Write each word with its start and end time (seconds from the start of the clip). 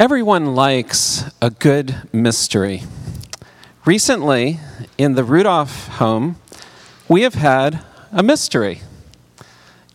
Everyone 0.00 0.54
likes 0.54 1.24
a 1.42 1.50
good 1.50 2.02
mystery. 2.12 2.84
Recently, 3.84 4.60
in 4.96 5.16
the 5.16 5.24
Rudolph 5.24 5.88
home, 5.88 6.36
we 7.08 7.22
have 7.22 7.34
had 7.34 7.80
a 8.12 8.22
mystery. 8.22 8.82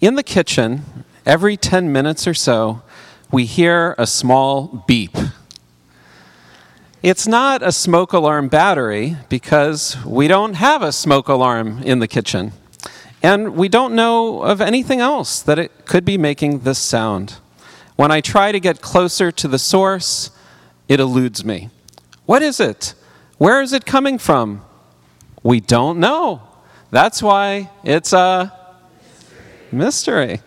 In 0.01 0.15
the 0.15 0.21
kitchen, 0.21 1.05
every 1.25 1.55
10 1.55 1.89
minutes 1.89 2.27
or 2.27 2.33
so, 2.33 2.81
we 3.31 3.45
hear 3.45 3.95
a 3.97 4.05
small 4.05 4.83
beep. 4.87 5.15
It's 7.01 7.25
not 7.25 7.63
a 7.63 7.71
smoke 7.71 8.11
alarm 8.11 8.49
battery 8.49 9.15
because 9.29 9.95
we 10.05 10.27
don't 10.27 10.55
have 10.55 10.81
a 10.81 10.91
smoke 10.91 11.29
alarm 11.29 11.81
in 11.81 11.99
the 11.99 12.09
kitchen. 12.09 12.51
And 13.21 13.55
we 13.55 13.69
don't 13.69 13.95
know 13.95 14.41
of 14.41 14.59
anything 14.59 14.99
else 14.99 15.41
that 15.41 15.57
it 15.57 15.85
could 15.85 16.03
be 16.03 16.17
making 16.17 16.59
this 16.59 16.77
sound. 16.77 17.37
When 17.95 18.11
I 18.11 18.21
try 18.21 18.51
to 18.51 18.59
get 18.59 18.81
closer 18.81 19.31
to 19.31 19.47
the 19.47 19.59
source, 19.59 20.31
it 20.87 20.99
eludes 20.99 21.45
me. 21.45 21.69
What 22.25 22.41
is 22.41 22.59
it? 22.59 22.95
Where 23.37 23.61
is 23.61 23.73
it 23.73 23.85
coming 23.85 24.17
from? 24.17 24.61
We 25.43 25.59
don't 25.59 25.99
know. 25.99 26.41
That's 26.91 27.21
why 27.21 27.69
it's 27.83 28.13
a 28.13 28.51
mystery. 29.71 30.39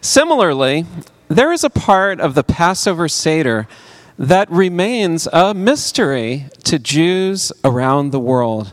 Similarly, 0.00 0.86
there 1.28 1.52
is 1.52 1.64
a 1.64 1.70
part 1.70 2.20
of 2.20 2.34
the 2.34 2.44
Passover 2.44 3.08
Seder 3.08 3.68
that 4.18 4.50
remains 4.50 5.26
a 5.32 5.54
mystery 5.54 6.46
to 6.64 6.78
Jews 6.78 7.52
around 7.64 8.10
the 8.10 8.20
world. 8.20 8.72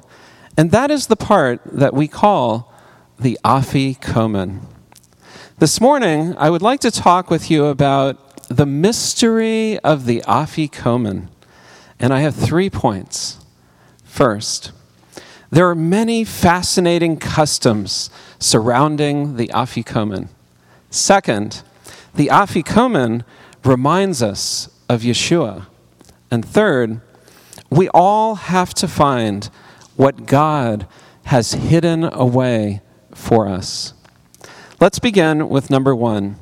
And 0.58 0.72
that 0.72 0.92
is 0.92 1.08
the 1.08 1.16
part 1.16 1.62
that 1.66 1.94
we 1.94 2.08
call 2.08 2.74
the 3.20 3.40
Afi 3.44 3.98
Afikomen. 3.98 4.62
This 5.62 5.80
morning, 5.80 6.34
I 6.40 6.50
would 6.50 6.64
like 6.64 6.80
to 6.80 6.90
talk 6.90 7.30
with 7.30 7.52
you 7.52 7.68
about 7.68 8.48
the 8.48 8.66
mystery 8.66 9.78
of 9.82 10.08
the 10.08 10.22
Afikomen. 10.22 11.28
And 12.00 12.12
I 12.12 12.22
have 12.22 12.34
three 12.34 12.68
points. 12.68 13.38
First, 14.04 14.72
there 15.52 15.70
are 15.70 15.76
many 15.76 16.24
fascinating 16.24 17.18
customs 17.18 18.10
surrounding 18.40 19.36
the 19.36 19.50
Afikomen. 19.50 20.30
Second, 20.90 21.62
the 22.16 22.30
Afikomen 22.30 23.24
reminds 23.64 24.24
us 24.24 24.68
of 24.90 25.02
Yeshua. 25.02 25.68
And 26.32 26.44
third, 26.44 27.02
we 27.70 27.88
all 27.90 28.34
have 28.34 28.74
to 28.74 28.88
find 28.88 29.48
what 29.96 30.26
God 30.26 30.88
has 31.26 31.52
hidden 31.52 32.04
away 32.04 32.82
for 33.14 33.48
us. 33.48 33.94
Let's 34.82 34.98
begin 34.98 35.48
with 35.48 35.70
number 35.70 35.96
one. 35.96 36.38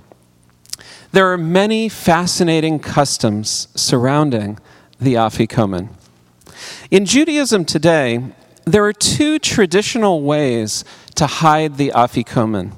There 1.12 1.30
are 1.30 1.38
many 1.38 1.90
fascinating 1.90 2.80
customs 2.80 3.68
surrounding 3.76 4.60
the 4.98 5.16
Afikomen. 5.16 5.90
In 6.90 7.06
Judaism 7.06 7.66
today, 7.66 8.24
there 8.64 8.86
are 8.86 8.94
two 8.94 9.40
traditional 9.40 10.22
ways 10.22 10.86
to 11.16 11.28
hide 11.28 11.76
the 11.76 11.92
Afikomen. 11.94 12.76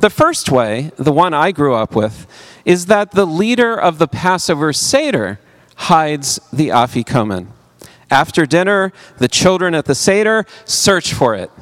The 0.00 0.10
first 0.10 0.50
way, 0.50 0.90
the 0.96 1.12
one 1.12 1.32
I 1.32 1.52
grew 1.52 1.76
up 1.76 1.94
with, 1.94 2.26
is 2.64 2.86
that 2.86 3.12
the 3.12 3.26
leader 3.26 3.78
of 3.78 3.98
the 3.98 4.08
Passover 4.08 4.72
Seder 4.72 5.38
hides 5.76 6.40
the 6.52 6.70
Afikomen. 6.70 7.46
After 8.10 8.44
dinner, 8.44 8.92
the 9.18 9.28
children 9.28 9.72
at 9.72 9.84
the 9.84 9.94
Seder 9.94 10.44
search 10.64 11.14
for 11.14 11.36
it. 11.36 11.52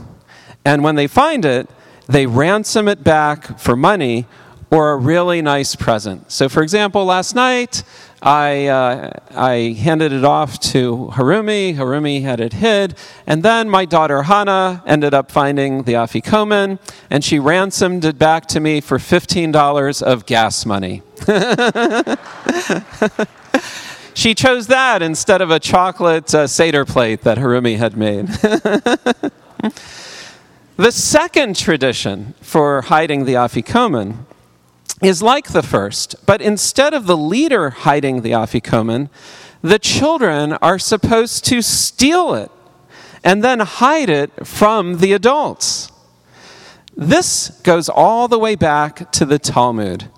And 0.65 0.83
when 0.83 0.95
they 0.95 1.07
find 1.07 1.45
it, 1.45 1.69
they 2.07 2.27
ransom 2.27 2.89
it 2.89 3.03
back 3.03 3.59
for 3.59 3.77
money 3.77 4.27
or 4.71 4.93
a 4.93 4.97
really 4.97 5.41
nice 5.41 5.77
present. 5.77 6.33
So, 6.33 6.49
for 6.49 6.63
example, 6.63 7.05
last 7.05 7.35
night 7.35 7.85
I, 8.25 8.67
uh, 8.67 9.11
I 9.33 9.77
handed 9.79 10.13
it 10.13 10.25
off 10.25 10.59
to 10.73 11.11
Harumi. 11.13 11.77
Harumi 11.77 12.23
had 12.23 12.41
it 12.41 12.55
hid. 12.55 12.97
And 13.27 13.43
then 13.43 13.69
my 13.69 13.85
daughter 13.85 14.23
Hannah 14.23 14.83
ended 14.87 15.13
up 15.13 15.31
finding 15.31 15.83
the 15.83 15.93
Afikomen, 15.93 16.79
and 17.11 17.23
she 17.23 17.39
ransomed 17.39 18.05
it 18.05 18.19
back 18.19 18.47
to 18.47 18.61
me 18.61 18.81
for 18.81 18.99
$15 18.99 20.03
of 20.03 20.25
gas 20.25 20.65
money. 20.65 21.03
she 24.15 24.35
chose 24.35 24.69
that 24.69 25.03
instead 25.03 25.43
of 25.43 25.51
a 25.51 25.61
chocolate 25.61 26.35
uh, 26.35 26.47
Seder 26.47 26.87
plate 26.87 27.23
that 27.23 27.37
Harumi 27.37 27.77
had 27.77 27.97
made. 27.97 28.31
The 30.77 30.91
second 30.91 31.55
tradition 31.55 32.35
for 32.41 32.83
hiding 32.83 33.27
the 33.27 33.35
afikomen 33.35 34.25
is 35.01 35.23
like 35.23 35.53
the 35.53 35.63
first, 35.63 36.17
but 36.27 36.43
instead 36.43 36.93
of 36.93 37.07
the 37.07 37.17
leader 37.17 37.71
hiding 37.71 38.23
the 38.23 38.33
afikomen, 38.33 39.09
the 39.63 39.79
children 39.79 40.55
are 40.55 40.81
supposed 40.81 41.45
to 41.45 41.63
steal 41.63 42.35
it 42.35 42.51
and 43.23 43.45
then 43.45 43.61
hide 43.61 44.11
it 44.11 44.47
from 44.49 44.99
the 44.99 45.13
adults. 45.13 45.93
This 46.97 47.51
goes 47.63 47.89
all 47.89 48.27
the 48.27 48.39
way 48.39 48.57
back 48.57 49.13
to 49.13 49.25
the 49.25 49.39
Talmud. 49.39 50.11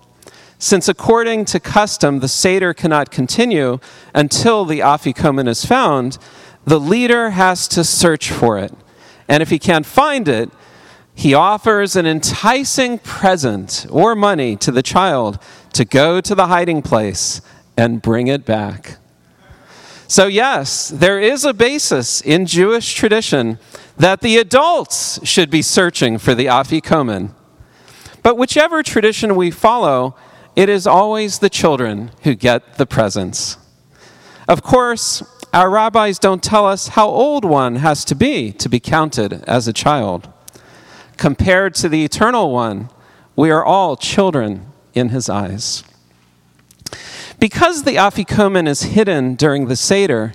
Since 0.57 0.89
according 0.89 1.45
to 1.45 1.59
custom, 1.59 2.17
the 2.17 2.27
Seder 2.27 2.73
cannot 2.73 3.11
continue 3.11 3.77
until 4.15 4.65
the 4.65 4.79
afikomen 4.79 5.47
is 5.47 5.65
found, 5.65 6.17
the 6.65 6.79
leader 6.79 7.29
has 7.29 7.67
to 7.67 7.83
search 7.83 8.31
for 8.31 8.57
it. 8.57 8.73
And 9.27 9.43
if 9.43 9.49
he 9.49 9.59
can't 9.59 9.85
find 9.85 10.27
it, 10.27 10.49
he 11.13 11.33
offers 11.33 11.95
an 11.95 12.05
enticing 12.05 12.99
present 12.99 13.87
or 13.89 14.15
money 14.15 14.55
to 14.57 14.71
the 14.71 14.83
child 14.83 15.39
to 15.73 15.83
go 15.83 16.21
to 16.21 16.35
the 16.35 16.47
hiding 16.47 16.81
place 16.81 17.41
and 17.75 18.01
bring 18.01 18.27
it 18.27 18.45
back. 18.45 18.97
So, 20.07 20.27
yes, 20.27 20.89
there 20.89 21.19
is 21.19 21.43
a 21.43 21.53
basis 21.53 22.21
in 22.21 22.45
Jewish 22.45 22.93
tradition 22.93 23.59
that 23.97 24.21
the 24.21 24.37
adults 24.37 25.19
should 25.27 25.49
be 25.49 25.61
searching 25.61 26.17
for 26.17 26.33
the 26.33 26.45
Afikomen. 26.45 27.33
But 28.23 28.37
whichever 28.37 28.83
tradition 28.83 29.35
we 29.35 29.51
follow, 29.51 30.15
it 30.55 30.69
is 30.69 30.87
always 30.87 31.39
the 31.39 31.49
children 31.49 32.11
who 32.23 32.35
get 32.35 32.77
the 32.77 32.85
presents. 32.85 33.57
Of 34.47 34.63
course, 34.63 35.23
our 35.57 35.71
rabbis 35.71 36.19
don't 36.19 36.43
tell 36.43 36.67
us 36.67 36.89
how 36.89 37.07
old 37.07 37.43
one 37.43 37.77
has 37.77 38.05
to 38.05 38.13
be 38.13 38.51
to 38.51 38.69
be 38.69 38.79
counted 38.79 39.43
as 39.47 39.67
a 39.67 39.73
child. 39.73 40.31
Compared 41.17 41.73
to 41.73 41.89
the 41.89 42.05
eternal 42.05 42.51
one, 42.51 42.91
we 43.35 43.49
are 43.49 43.65
all 43.65 43.97
children 43.97 44.67
in 44.93 45.09
his 45.09 45.29
eyes. 45.29 45.83
Because 47.39 47.83
the 47.83 47.95
Afikomen 47.95 48.67
is 48.67 48.83
hidden 48.83 49.33
during 49.33 49.65
the 49.65 49.75
Seder, 49.75 50.33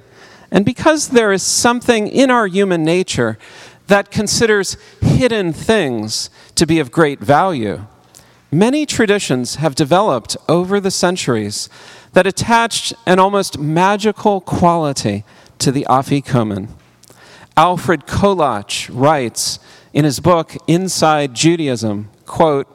and 0.50 0.64
because 0.64 1.10
there 1.10 1.32
is 1.32 1.44
something 1.44 2.08
in 2.08 2.28
our 2.28 2.48
human 2.48 2.82
nature 2.82 3.38
that 3.86 4.10
considers 4.10 4.76
hidden 5.00 5.52
things 5.52 6.30
to 6.56 6.66
be 6.66 6.80
of 6.80 6.90
great 6.90 7.20
value, 7.20 7.86
many 8.50 8.84
traditions 8.84 9.54
have 9.56 9.76
developed 9.76 10.36
over 10.48 10.80
the 10.80 10.90
centuries 10.90 11.68
that 12.12 12.26
attached 12.26 12.92
an 13.06 13.18
almost 13.18 13.58
magical 13.58 14.40
quality 14.40 15.24
to 15.58 15.72
the 15.72 15.86
Afikomen. 15.88 16.68
Alfred 17.56 18.06
Kolatch 18.06 18.90
writes 18.92 19.58
in 19.92 20.04
his 20.04 20.20
book 20.20 20.56
Inside 20.66 21.34
Judaism, 21.34 22.10
quote, 22.26 22.68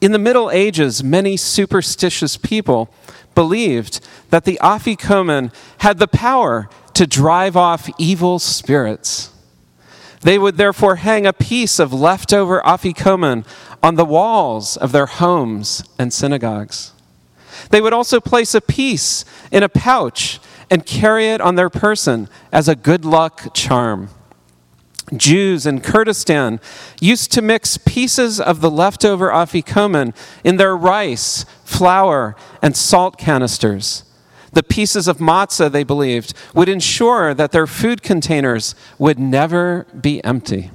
in 0.00 0.12
the 0.12 0.18
Middle 0.18 0.50
Ages, 0.50 1.02
many 1.02 1.36
superstitious 1.36 2.36
people 2.36 2.92
believed 3.34 4.00
that 4.30 4.44
the 4.44 4.58
Afikomen 4.62 5.52
had 5.78 5.98
the 5.98 6.08
power 6.08 6.68
to 6.94 7.06
drive 7.06 7.56
off 7.56 7.88
evil 7.98 8.38
spirits. 8.38 9.30
They 10.20 10.38
would 10.38 10.56
therefore 10.56 10.96
hang 10.96 11.26
a 11.26 11.32
piece 11.32 11.78
of 11.78 11.92
leftover 11.92 12.60
Afikomen 12.62 13.46
on 13.82 13.94
the 13.94 14.04
walls 14.04 14.76
of 14.76 14.92
their 14.92 15.06
homes 15.06 15.84
and 15.98 16.12
synagogues. 16.12 16.92
They 17.70 17.80
would 17.80 17.92
also 17.92 18.20
place 18.20 18.54
a 18.54 18.60
piece 18.60 19.24
in 19.50 19.62
a 19.62 19.68
pouch 19.68 20.40
and 20.70 20.84
carry 20.84 21.28
it 21.28 21.40
on 21.40 21.54
their 21.54 21.70
person 21.70 22.28
as 22.52 22.68
a 22.68 22.74
good 22.76 23.04
luck 23.04 23.54
charm. 23.54 24.10
Jews 25.16 25.66
in 25.66 25.80
Kurdistan 25.80 26.60
used 27.00 27.30
to 27.32 27.42
mix 27.42 27.78
pieces 27.78 28.40
of 28.40 28.60
the 28.60 28.70
leftover 28.70 29.28
afikomen 29.28 30.16
in 30.42 30.56
their 30.56 30.76
rice, 30.76 31.44
flour, 31.64 32.34
and 32.60 32.76
salt 32.76 33.16
canisters. 33.16 34.02
The 34.52 34.64
pieces 34.64 35.06
of 35.06 35.18
matzah, 35.18 35.70
they 35.70 35.84
believed, 35.84 36.34
would 36.54 36.68
ensure 36.68 37.34
that 37.34 37.52
their 37.52 37.66
food 37.66 38.02
containers 38.02 38.74
would 38.98 39.18
never 39.18 39.86
be 40.00 40.24
empty. 40.24 40.70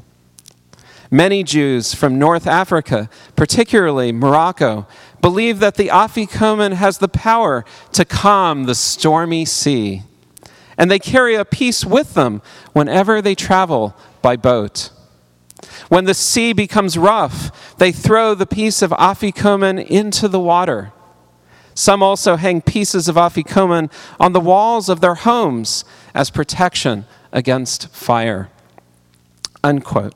Many 1.09 1.43
Jews 1.43 1.93
from 1.93 2.17
North 2.17 2.47
Africa, 2.47 3.09
particularly 3.35 4.13
Morocco, 4.13 4.87
believe 5.21 5.59
that 5.59 5.75
the 5.75 5.87
afikomen 5.87 6.73
has 6.73 6.97
the 6.97 7.07
power 7.07 7.63
to 7.93 8.05
calm 8.05 8.63
the 8.63 8.75
stormy 8.75 9.45
sea. 9.45 10.03
And 10.77 10.89
they 10.89 10.99
carry 10.99 11.35
a 11.35 11.45
piece 11.45 11.85
with 11.85 12.15
them 12.15 12.41
whenever 12.73 13.21
they 13.21 13.35
travel 13.35 13.95
by 14.21 14.35
boat. 14.35 14.89
When 15.89 16.05
the 16.05 16.13
sea 16.13 16.53
becomes 16.53 16.97
rough, 16.97 17.77
they 17.77 17.91
throw 17.91 18.33
the 18.33 18.47
piece 18.47 18.81
of 18.81 18.91
afikomen 18.91 19.85
into 19.85 20.27
the 20.27 20.39
water. 20.39 20.91
Some 21.73 22.03
also 22.03 22.35
hang 22.35 22.61
pieces 22.61 23.07
of 23.07 23.15
afikomen 23.15 23.91
on 24.19 24.33
the 24.33 24.39
walls 24.39 24.89
of 24.89 25.01
their 25.01 25.15
homes 25.15 25.85
as 26.13 26.29
protection 26.29 27.05
against 27.31 27.89
fire. 27.89 28.49
Unquote. 29.63 30.15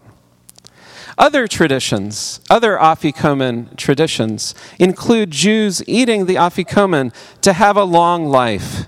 Other 1.17 1.47
traditions, 1.47 2.41
other 2.49 2.77
afikomen 2.77 3.75
traditions, 3.77 4.53
include 4.79 5.31
Jews 5.31 5.81
eating 5.87 6.25
the 6.25 6.35
afikomen 6.35 7.13
to 7.41 7.53
have 7.53 7.77
a 7.77 7.85
long 7.85 8.25
life. 8.25 8.87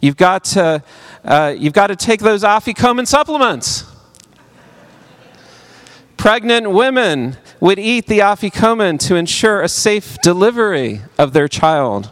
You've 0.00 0.16
got 0.16 0.44
to, 0.44 0.84
uh, 1.24 1.54
you've 1.58 1.72
got 1.72 1.88
to 1.88 1.96
take 1.96 2.20
those 2.20 2.44
afikomen 2.44 3.06
supplements. 3.06 3.84
Pregnant 6.16 6.70
women 6.70 7.36
would 7.58 7.78
eat 7.78 8.06
the 8.06 8.20
afikomen 8.20 8.98
to 9.00 9.16
ensure 9.16 9.60
a 9.60 9.68
safe 9.68 10.16
delivery 10.22 11.02
of 11.18 11.32
their 11.32 11.48
child. 11.48 12.10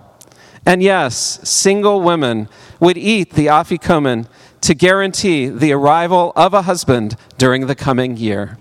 And 0.67 0.82
yes, 0.82 1.41
single 1.49 2.00
women 2.00 2.49
would 2.81 2.99
eat 2.99 3.35
the 3.35 3.47
afikomen 3.47 4.26
to 4.62 4.75
guarantee 4.75 5.49
the 5.49 5.73
arrival 5.73 6.32
of 6.35 6.53
a 6.53 6.62
husband 6.62 7.17
during 7.38 7.67
the 7.67 7.75
coming 7.75 8.17
year. 8.17 8.58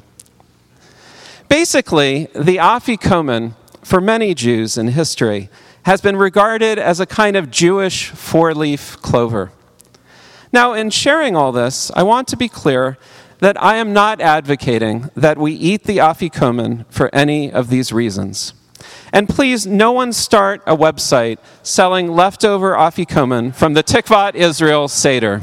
Basically, 1.51 2.29
the 2.33 2.55
afikomen, 2.55 3.55
for 3.83 3.99
many 3.99 4.33
Jews 4.33 4.77
in 4.77 4.87
history, 4.87 5.49
has 5.83 5.99
been 5.99 6.15
regarded 6.15 6.79
as 6.79 7.01
a 7.01 7.05
kind 7.05 7.35
of 7.35 7.51
Jewish 7.51 8.07
four 8.07 8.53
leaf 8.53 8.95
clover. 9.01 9.51
Now, 10.53 10.71
in 10.71 10.89
sharing 10.91 11.35
all 11.35 11.51
this, 11.51 11.91
I 11.93 12.03
want 12.03 12.29
to 12.29 12.37
be 12.37 12.47
clear 12.47 12.97
that 13.39 13.61
I 13.61 13.75
am 13.75 13.91
not 13.91 14.21
advocating 14.21 15.09
that 15.13 15.37
we 15.37 15.51
eat 15.51 15.83
the 15.83 15.97
afikomen 15.97 16.85
for 16.89 17.13
any 17.13 17.51
of 17.51 17.67
these 17.67 17.91
reasons. 17.91 18.53
And 19.11 19.27
please, 19.27 19.67
no 19.67 19.91
one 19.91 20.13
start 20.13 20.61
a 20.65 20.77
website 20.77 21.37
selling 21.63 22.13
leftover 22.13 22.75
afikomen 22.75 23.53
from 23.53 23.73
the 23.73 23.83
Tikvat 23.83 24.35
Israel 24.35 24.87
Seder. 24.87 25.41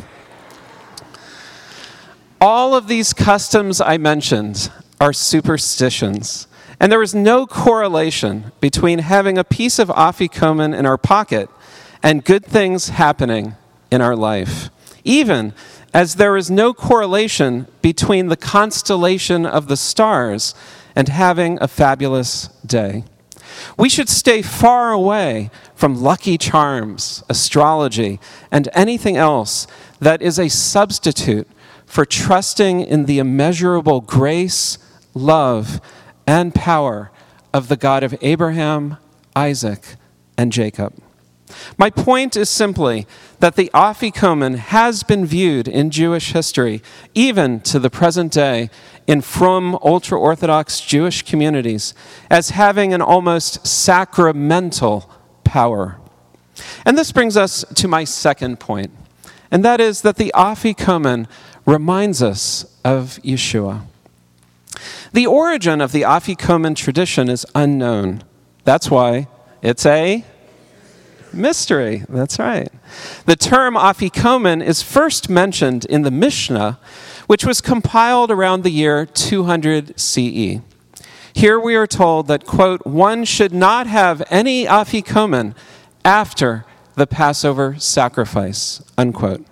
All 2.41 2.75
of 2.75 2.89
these 2.89 3.13
customs 3.13 3.83
I 3.83 3.99
mentioned 3.99 4.71
are 5.01 5.13
superstitions. 5.13 6.47
And 6.81 6.93
there 6.93 7.03
is 7.03 7.15
no 7.15 7.47
correlation 7.47 8.53
between 8.61 9.01
having 9.01 9.37
a 9.39 9.45
piece 9.45 9.79
of 9.79 9.89
afikomen 9.89 10.77
in 10.77 10.87
our 10.87 10.99
pocket 10.99 11.51
and 12.03 12.25
good 12.25 12.45
things 12.45 12.91
happening 12.91 13.55
in 13.91 14.01
our 14.01 14.17
life. 14.17 14.71
Even 15.05 15.53
as 15.95 16.17
there 16.17 16.37
is 16.37 16.51
no 16.51 16.75
correlation 16.75 17.67
between 17.83 18.29
the 18.29 18.37
constellation 18.37 19.47
of 19.47 19.69
the 19.69 19.77
stars 19.77 20.55
and 20.95 21.09
having 21.09 21.59
a 21.61 21.69
fabulous 21.69 22.49
day. 22.65 23.05
We 23.77 23.89
should 23.89 24.09
stay 24.09 24.43
far 24.43 24.93
away 24.93 25.51
from 25.75 26.03
lucky 26.03 26.39
charms, 26.39 27.25
astrology, 27.29 28.21
and 28.51 28.69
anything 28.75 29.17
else 29.17 29.67
that 30.01 30.21
is 30.23 30.39
a 30.39 30.49
substitute 30.49 31.49
for 31.87 32.05
trusting 32.05 32.81
in 32.81 33.07
the 33.07 33.19
immeasurable 33.19 34.01
grace, 34.01 34.79
love, 35.19 35.81
and 36.27 36.55
power 36.55 37.11
of 37.53 37.69
the 37.69 37.77
God 37.77 38.03
of 38.03 38.15
Abraham, 38.21 38.97
Isaac, 39.35 39.97
and 40.37 40.53
Jacob. 40.53 40.95
My 41.77 41.91
point 41.91 42.37
is 42.37 42.49
simply 42.49 43.07
that 43.41 43.57
the 43.57 43.71
Afikomen 43.73 44.57
has 44.57 45.03
been 45.03 45.25
viewed 45.25 45.67
in 45.67 45.91
Jewish 45.91 46.33
history, 46.33 46.83
even 47.15 47.61
to 47.61 47.79
the 47.79 47.91
present 47.91 48.33
day, 48.33 48.71
in 49.07 49.23
from 49.23 49.79
ultra 49.83 50.19
Orthodox 50.19 50.81
Jewish 50.81 51.23
communities, 51.23 51.95
as 52.31 52.51
having 52.51 52.93
an 52.93 53.01
almost 53.01 53.67
sacramental 53.67 55.11
power. 55.45 55.97
And 56.85 56.99
this 56.99 57.13
brings 57.13 57.37
us 57.37 57.65
to 57.77 57.89
my 57.89 58.05
second 58.05 58.61
point, 58.61 58.91
and 59.51 59.65
that 59.65 59.81
is 59.81 60.03
that 60.03 60.17
the 60.17 60.33
Afikomen 60.35 61.27
reminds 61.65 62.23
us 62.23 62.67
of 62.85 63.19
Yeshua. 63.23 63.87
The 65.13 65.27
origin 65.27 65.81
of 65.81 65.93
the 65.93 66.03
Afikomen 66.03 66.77
tradition 66.77 67.29
is 67.29 67.47
unknown. 67.55 68.23
That's 68.65 68.91
why 68.91 69.29
it's 69.63 69.87
a 69.87 70.25
mystery. 71.33 72.05
That's 72.09 72.39
right. 72.39 72.69
The 73.27 73.37
term 73.37 73.75
Afikomen 73.75 74.65
is 74.65 74.83
first 74.83 75.29
mentioned 75.29 75.85
in 75.85 76.03
the 76.03 76.11
Mishnah, 76.11 76.79
which 77.27 77.45
was 77.45 77.61
compiled 77.61 78.31
around 78.31 78.63
the 78.63 78.71
year 78.71 79.07
200 79.07 79.99
CE. 79.99 80.61
Here 81.33 81.61
we 81.61 81.77
are 81.77 81.87
told 81.87 82.27
that, 82.27 82.47
quote, 82.47 82.87
one 82.87 83.25
should 83.25 83.53
not 83.53 83.87
have 83.87 84.23
any 84.31 84.65
Afikomen 84.65 85.55
after 86.05 86.65
the 86.95 87.07
Passover 87.07 87.77
sacrifice, 87.79 88.83
unquote. 88.97 89.47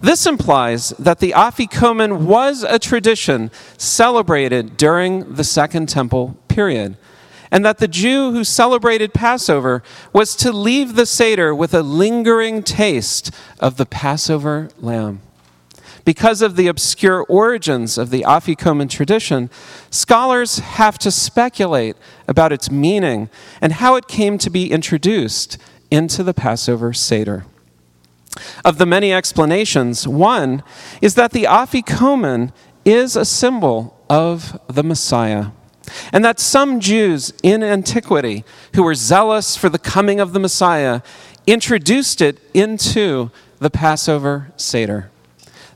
This 0.00 0.26
implies 0.26 0.90
that 0.98 1.18
the 1.18 1.32
Afikomen 1.32 2.22
was 2.22 2.62
a 2.62 2.78
tradition 2.78 3.50
celebrated 3.76 4.76
during 4.76 5.34
the 5.34 5.44
Second 5.44 5.88
Temple 5.88 6.36
period, 6.48 6.96
and 7.50 7.64
that 7.64 7.78
the 7.78 7.88
Jew 7.88 8.32
who 8.32 8.44
celebrated 8.44 9.12
Passover 9.12 9.82
was 10.12 10.36
to 10.36 10.52
leave 10.52 10.94
the 10.94 11.06
Seder 11.06 11.54
with 11.54 11.74
a 11.74 11.82
lingering 11.82 12.62
taste 12.62 13.30
of 13.58 13.76
the 13.76 13.86
Passover 13.86 14.68
lamb. 14.78 15.20
Because 16.04 16.42
of 16.42 16.56
the 16.56 16.66
obscure 16.66 17.24
origins 17.28 17.98
of 17.98 18.10
the 18.10 18.22
Afikomen 18.22 18.88
tradition, 18.88 19.50
scholars 19.90 20.58
have 20.58 20.98
to 20.98 21.10
speculate 21.10 21.96
about 22.26 22.52
its 22.52 22.70
meaning 22.70 23.28
and 23.60 23.74
how 23.74 23.96
it 23.96 24.08
came 24.08 24.38
to 24.38 24.50
be 24.50 24.70
introduced 24.70 25.58
into 25.90 26.22
the 26.22 26.34
Passover 26.34 26.92
Seder. 26.92 27.44
Of 28.64 28.78
the 28.78 28.86
many 28.86 29.12
explanations, 29.12 30.06
one 30.06 30.62
is 31.00 31.14
that 31.14 31.32
the 31.32 31.44
afikomen 31.44 32.52
is 32.84 33.16
a 33.16 33.24
symbol 33.24 33.98
of 34.08 34.60
the 34.68 34.82
Messiah. 34.82 35.46
And 36.12 36.24
that 36.24 36.38
some 36.38 36.78
Jews 36.78 37.32
in 37.42 37.62
antiquity 37.62 38.44
who 38.74 38.82
were 38.82 38.94
zealous 38.94 39.56
for 39.56 39.68
the 39.68 39.78
coming 39.78 40.20
of 40.20 40.32
the 40.32 40.38
Messiah 40.38 41.00
introduced 41.46 42.20
it 42.20 42.38
into 42.54 43.30
the 43.58 43.70
Passover 43.70 44.52
Seder. 44.56 45.10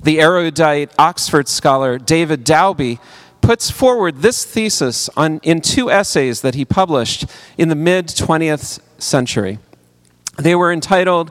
The 0.00 0.21
erudite 0.21 0.93
Oxford 0.99 1.49
scholar 1.49 1.99
David 1.99 2.45
Daube 2.45 2.99
puts 3.41 3.71
forward 3.71 4.19
this 4.19 4.45
thesis 4.45 5.09
on, 5.17 5.39
in 5.43 5.61
two 5.61 5.91
essays 5.91 6.41
that 6.43 6.55
he 6.55 6.65
published 6.65 7.27
in 7.59 7.69
the 7.69 7.75
mid 7.75 8.09
20th 8.09 8.81
century. 8.99 9.59
They 10.38 10.55
were 10.55 10.73
entitled 10.73 11.31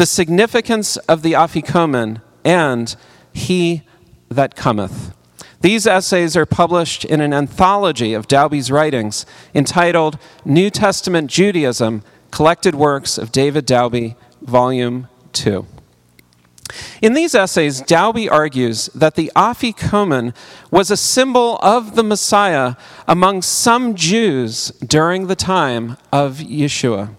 the 0.00 0.06
significance 0.06 0.96
of 0.96 1.20
the 1.20 1.34
Afikomen, 1.34 2.22
and 2.42 2.96
He 3.34 3.82
that 4.30 4.56
cometh. 4.56 5.14
These 5.60 5.86
essays 5.86 6.34
are 6.38 6.46
published 6.46 7.04
in 7.04 7.20
an 7.20 7.34
anthology 7.34 8.14
of 8.14 8.26
Daube's 8.26 8.70
writings 8.70 9.26
entitled 9.54 10.18
New 10.42 10.70
Testament 10.70 11.30
Judaism 11.30 12.02
Collected 12.30 12.74
Works 12.74 13.18
of 13.18 13.30
David 13.30 13.66
Daube, 13.66 14.16
Volume 14.40 15.06
2. 15.34 15.66
In 17.02 17.12
these 17.12 17.34
essays, 17.34 17.82
Daube 17.82 18.30
argues 18.30 18.86
that 18.94 19.16
the 19.16 19.30
Afikomen 19.36 20.34
was 20.70 20.90
a 20.90 20.96
symbol 20.96 21.58
of 21.58 21.94
the 21.94 22.04
Messiah 22.04 22.76
among 23.06 23.42
some 23.42 23.94
Jews 23.94 24.70
during 24.80 25.26
the 25.26 25.36
time 25.36 25.98
of 26.10 26.38
Yeshua. 26.38 27.16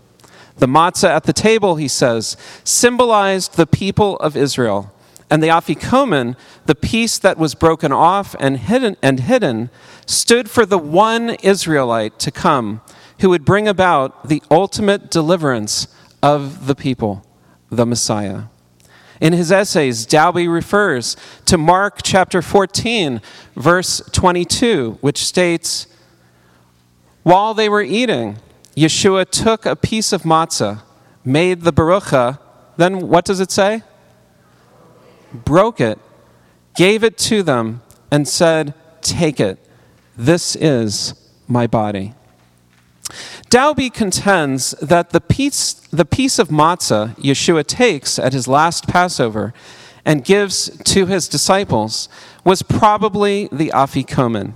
The 0.61 0.67
matzah 0.67 1.09
at 1.09 1.23
the 1.23 1.33
table, 1.33 1.77
he 1.77 1.87
says, 1.87 2.37
symbolized 2.63 3.57
the 3.57 3.65
people 3.65 4.15
of 4.17 4.37
Israel. 4.37 4.93
And 5.27 5.41
the 5.41 5.47
afikomen, 5.47 6.35
the 6.67 6.75
piece 6.75 7.17
that 7.17 7.39
was 7.39 7.55
broken 7.55 7.91
off 7.91 8.35
and 8.39 8.57
hidden, 8.57 8.95
and 9.01 9.21
hidden, 9.21 9.71
stood 10.05 10.51
for 10.51 10.67
the 10.67 10.77
one 10.77 11.31
Israelite 11.41 12.19
to 12.19 12.29
come 12.29 12.81
who 13.21 13.29
would 13.31 13.43
bring 13.43 13.67
about 13.67 14.29
the 14.29 14.43
ultimate 14.51 15.09
deliverance 15.09 15.87
of 16.21 16.67
the 16.67 16.75
people, 16.75 17.25
the 17.71 17.87
Messiah. 17.87 18.43
In 19.19 19.33
his 19.33 19.51
essays, 19.51 20.05
Daube 20.05 20.47
refers 20.47 21.17
to 21.45 21.57
Mark 21.57 22.01
chapter 22.03 22.43
14, 22.43 23.19
verse 23.55 23.99
22, 24.11 24.99
which 25.01 25.25
states, 25.25 25.87
While 27.23 27.55
they 27.55 27.67
were 27.67 27.81
eating, 27.81 28.37
Yeshua 28.75 29.29
took 29.29 29.65
a 29.65 29.75
piece 29.75 30.13
of 30.13 30.23
matzah, 30.23 30.81
made 31.25 31.61
the 31.61 31.73
barucha, 31.73 32.39
then 32.77 33.07
what 33.07 33.25
does 33.25 33.39
it 33.39 33.51
say? 33.51 33.83
Broke 35.33 35.81
it, 35.81 35.99
gave 36.75 37.03
it 37.03 37.17
to 37.19 37.43
them, 37.43 37.81
and 38.09 38.27
said, 38.27 38.73
Take 39.01 39.39
it. 39.39 39.57
This 40.15 40.55
is 40.55 41.13
my 41.47 41.67
body. 41.67 42.13
Daube 43.49 43.93
contends 43.93 44.71
that 44.81 45.09
the 45.09 45.19
piece, 45.19 45.73
the 45.73 46.05
piece 46.05 46.39
of 46.39 46.49
matzah 46.49 47.15
Yeshua 47.17 47.65
takes 47.65 48.17
at 48.17 48.31
his 48.31 48.47
last 48.47 48.87
Passover 48.87 49.53
and 50.05 50.23
gives 50.23 50.69
to 50.85 51.05
his 51.05 51.27
disciples 51.27 52.07
was 52.43 52.61
probably 52.61 53.49
the 53.51 53.69
afikomen. 53.73 54.53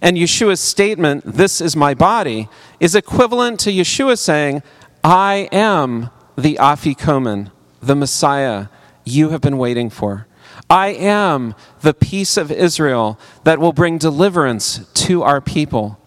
And 0.00 0.16
Yeshua's 0.16 0.60
statement, 0.60 1.24
This 1.24 1.60
is 1.60 1.76
my 1.76 1.94
body, 1.94 2.48
is 2.80 2.94
equivalent 2.94 3.60
to 3.60 3.70
Yeshua 3.72 4.18
saying, 4.18 4.62
I 5.02 5.48
am 5.52 6.10
the 6.36 6.56
Afikoman, 6.60 7.50
the 7.80 7.96
Messiah 7.96 8.66
you 9.04 9.30
have 9.30 9.40
been 9.40 9.58
waiting 9.58 9.88
for. 9.88 10.26
I 10.68 10.88
am 10.88 11.54
the 11.80 11.94
peace 11.94 12.36
of 12.36 12.50
Israel 12.50 13.18
that 13.44 13.58
will 13.58 13.72
bring 13.72 13.98
deliverance 13.98 14.86
to 14.94 15.22
our 15.22 15.40
people. 15.40 15.98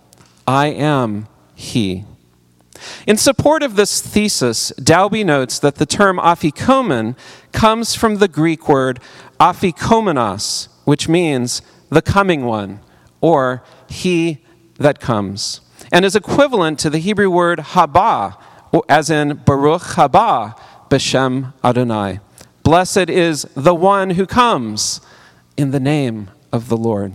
I 0.46 0.68
am 0.68 1.28
He. 1.56 2.04
In 3.08 3.18
support 3.18 3.64
of 3.64 3.76
this 3.76 4.02
thesis, 4.02 4.72
Daube 4.78 5.26
notes 5.26 5.60
that 5.60 5.76
the 5.76 5.86
term 5.86 6.18
afikomen 6.18 7.18
comes 7.52 7.96
from 7.96 8.18
the 8.18 8.28
Greek 8.28 8.68
word 8.68 9.00
afikomenos, 9.40 10.68
which 10.86 11.08
means 11.08 11.62
the 11.90 12.02
coming 12.02 12.46
one, 12.46 12.80
or 13.22 13.64
he 13.88 14.40
that 14.78 15.00
comes, 15.00 15.62
and 15.92 16.06
is 16.06 16.16
equivalent 16.16 16.80
to 16.80 16.90
the 16.90 17.00
Hebrew 17.00 17.30
word 17.30 17.60
haba, 17.60 18.38
as 18.88 19.10
in 19.10 19.36
Baruch 19.46 19.82
haba, 19.82 20.58
Beshem 20.90 21.54
Adonai. 21.64 22.20
Blessed 22.64 23.10
is 23.10 23.48
the 23.56 23.76
one 23.76 24.12
who 24.12 24.26
comes 24.26 25.02
in 25.58 25.72
the 25.72 25.80
name 25.80 26.30
of 26.52 26.70
the 26.70 26.78
Lord. 26.78 27.14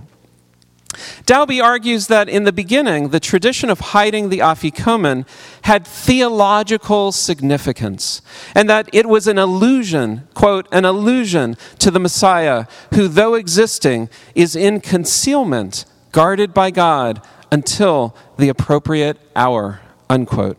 Daube 1.27 1.63
argues 1.63 2.07
that 2.07 2.29
in 2.29 2.45
the 2.45 2.53
beginning, 2.53 3.09
the 3.09 3.21
tradition 3.21 3.71
of 3.71 3.81
hiding 3.81 4.29
the 4.29 4.39
afikomen 4.39 5.27
had 5.63 5.87
theological 5.87 7.11
significance, 7.11 8.23
and 8.55 8.69
that 8.69 8.89
it 8.93 9.07
was 9.07 9.27
an 9.27 9.39
allusion, 9.39 10.29
quote, 10.35 10.69
an 10.71 10.85
allusion 10.85 11.57
to 11.79 11.91
the 11.91 11.99
Messiah, 11.99 12.67
who, 12.95 13.09
though 13.09 13.35
existing, 13.35 14.09
is 14.35 14.55
in 14.55 14.81
concealment, 14.81 15.85
guarded 16.15 16.55
by 16.55 16.71
God 16.71 17.21
until 17.51 18.17
the 18.39 18.49
appropriate 18.49 19.19
hour, 19.35 19.81
unquote. 20.09 20.57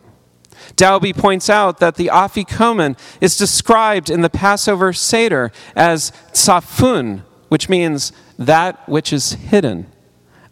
Daube 0.76 1.18
points 1.18 1.50
out 1.50 1.80
that 1.80 1.96
the 1.96 2.12
afikomen 2.14 2.98
is 3.22 3.38
described 3.38 4.10
in 4.10 4.22
the 4.22 4.30
Passover 4.30 4.94
Seder 4.94 5.52
as 5.76 6.12
tsafun, 6.34 7.22
which 7.50 7.70
means 7.70 8.12
that 8.38 8.88
which 8.88 9.14
is 9.14 9.32
hidden 9.32 9.88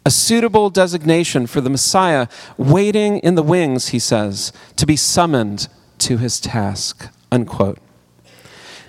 a 0.06 0.10
suitable 0.10 0.68
designation 0.68 1.46
for 1.46 1.60
the 1.60 1.70
Messiah 1.70 2.26
waiting 2.58 3.18
in 3.20 3.36
the 3.36 3.42
wings, 3.42 3.88
he 3.88 3.98
says, 3.98 4.52
to 4.76 4.84
be 4.84 4.96
summoned 4.96 5.68
to 5.98 6.18
his 6.18 6.40
task. 6.40 7.08
Unquote. 7.32 7.78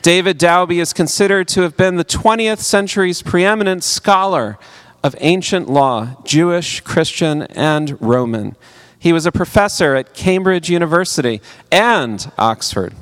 David 0.01 0.37
Daube 0.37 0.79
is 0.79 0.93
considered 0.93 1.47
to 1.47 1.61
have 1.61 1.77
been 1.77 1.95
the 1.95 2.05
20th 2.05 2.59
century's 2.59 3.21
preeminent 3.21 3.83
scholar 3.83 4.59
of 5.05 5.15
ancient 5.19 5.69
law, 5.69 6.17
Jewish, 6.23 6.81
Christian, 6.81 7.43
and 7.43 7.95
Roman. 8.01 8.55
He 8.97 9.13
was 9.13 9.27
a 9.27 9.31
professor 9.31 9.93
at 9.93 10.15
Cambridge 10.15 10.67
University 10.67 11.41
and 11.71 12.31
Oxford. 12.39 12.95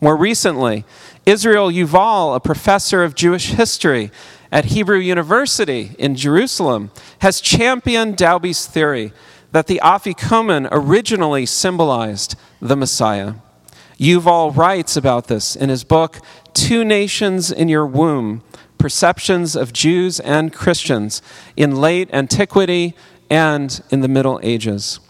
More 0.00 0.16
recently, 0.16 0.84
Israel 1.24 1.70
Yuval, 1.70 2.34
a 2.34 2.40
professor 2.40 3.04
of 3.04 3.14
Jewish 3.14 3.50
history 3.50 4.10
at 4.50 4.64
Hebrew 4.64 4.98
University 4.98 5.94
in 6.00 6.16
Jerusalem 6.16 6.90
has 7.20 7.40
championed 7.40 8.16
Daube's 8.16 8.66
theory 8.66 9.12
that 9.52 9.68
the 9.68 9.80
Afikomen 9.84 10.66
originally 10.72 11.46
symbolized 11.46 12.34
the 12.60 12.74
Messiah. 12.74 13.34
Yuval 14.00 14.56
writes 14.56 14.96
about 14.96 15.28
this 15.28 15.54
in 15.54 15.68
his 15.68 15.84
book, 15.84 16.18
Two 16.54 16.82
Nations 16.82 17.52
in 17.52 17.68
Your 17.68 17.86
Womb 17.86 18.42
Perceptions 18.78 19.56
of 19.56 19.72
Jews 19.72 20.20
and 20.20 20.52
Christians 20.52 21.22
in 21.56 21.76
Late 21.76 22.08
Antiquity 22.12 22.94
and 23.30 23.80
in 23.90 24.00
the 24.00 24.08
Middle 24.08 24.40
Ages. 24.42 25.00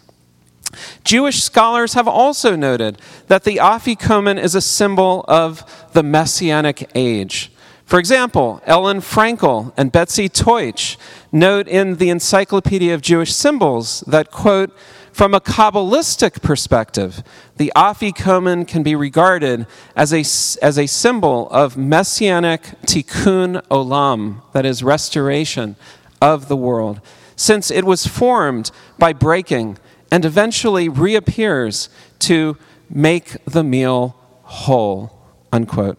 Jewish 1.05 1.43
scholars 1.43 1.95
have 1.95 2.09
also 2.09 2.57
noted 2.57 3.01
that 3.29 3.45
the 3.45 3.57
Afikomen 3.57 4.39
is 4.39 4.55
a 4.55 4.61
symbol 4.61 5.25
of 5.29 5.89
the 5.93 6.03
Messianic 6.03 6.91
age. 6.95 7.53
For 7.85 8.01
example, 8.01 8.61
Ellen 8.67 9.01
Frankel 9.01 9.73
and 9.77 9.93
Betsy 9.93 10.29
Teutsch 10.29 10.97
note 11.31 11.69
in 11.69 11.97
the 11.97 12.11
Encyclopedia 12.11 12.93
of 12.93 13.01
Jewish 13.01 13.33
Symbols 13.33 14.01
that, 14.09 14.33
quote, 14.33 14.77
from 15.17 15.33
a 15.33 15.41
Kabbalistic 15.41 16.43
perspective, 16.43 17.23
the 17.57 17.73
Afikomen 17.75 18.69
can 18.69 18.83
be 18.83 18.95
regarded 18.95 19.67
as 19.97 20.13
a, 20.13 20.21
as 20.63 20.79
a 20.79 20.87
symbol 20.87 21.49
of 21.49 21.75
messianic 21.75 22.61
tikkun 22.83 23.67
olam, 23.69 24.43
that 24.53 24.67
is, 24.67 24.83
restoration 24.83 25.75
of 26.21 26.49
the 26.49 26.57
world, 26.57 27.01
since 27.35 27.71
it 27.71 27.87
was 27.87 28.07
formed 28.07 28.71
by 28.99 29.15
breaking 29.15 29.79
and 30.11 30.27
eventually 30.27 30.87
reappears 30.87 31.89
to 32.19 32.59
make 32.91 33.43
the 33.47 33.65
meal 33.65 34.15
whole, 34.43 35.19
unquote. 35.51 35.97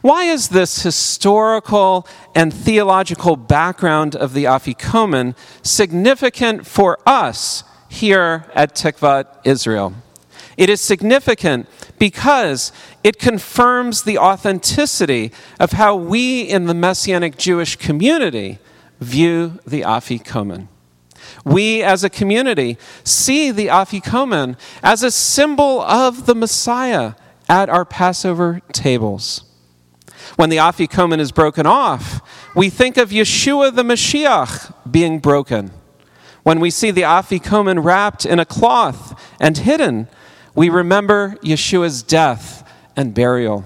Why 0.00 0.24
is 0.24 0.48
this 0.48 0.82
historical 0.82 2.06
and 2.34 2.52
theological 2.52 3.36
background 3.36 4.14
of 4.16 4.32
the 4.32 4.44
Afikomen 4.44 5.34
significant 5.62 6.66
for 6.66 6.98
us 7.06 7.64
here 7.88 8.46
at 8.54 8.74
Tikvat 8.74 9.26
Israel? 9.44 9.94
It 10.56 10.68
is 10.68 10.80
significant 10.80 11.68
because 11.98 12.72
it 13.04 13.18
confirms 13.18 14.02
the 14.02 14.18
authenticity 14.18 15.32
of 15.60 15.72
how 15.72 15.94
we 15.94 16.42
in 16.42 16.66
the 16.66 16.74
Messianic 16.74 17.38
Jewish 17.38 17.76
community 17.76 18.58
view 19.00 19.60
the 19.66 19.82
Afikomen. 19.82 20.66
We 21.44 21.82
as 21.82 22.02
a 22.02 22.10
community 22.10 22.76
see 23.04 23.50
the 23.50 23.68
Afikomen 23.68 24.56
as 24.82 25.02
a 25.02 25.10
symbol 25.10 25.80
of 25.80 26.26
the 26.26 26.34
Messiah 26.34 27.14
at 27.48 27.68
our 27.68 27.84
Passover 27.84 28.60
tables. 28.72 29.47
When 30.38 30.50
the 30.50 30.58
afikomen 30.58 31.18
is 31.18 31.32
broken 31.32 31.66
off, 31.66 32.20
we 32.54 32.70
think 32.70 32.96
of 32.96 33.10
Yeshua 33.10 33.74
the 33.74 33.82
Mashiach 33.82 34.72
being 34.88 35.18
broken. 35.18 35.72
When 36.44 36.60
we 36.60 36.70
see 36.70 36.92
the 36.92 37.02
afikomen 37.02 37.82
wrapped 37.82 38.24
in 38.24 38.38
a 38.38 38.44
cloth 38.44 39.20
and 39.40 39.58
hidden, 39.58 40.06
we 40.54 40.68
remember 40.68 41.34
Yeshua's 41.42 42.04
death 42.04 42.64
and 42.94 43.14
burial. 43.14 43.64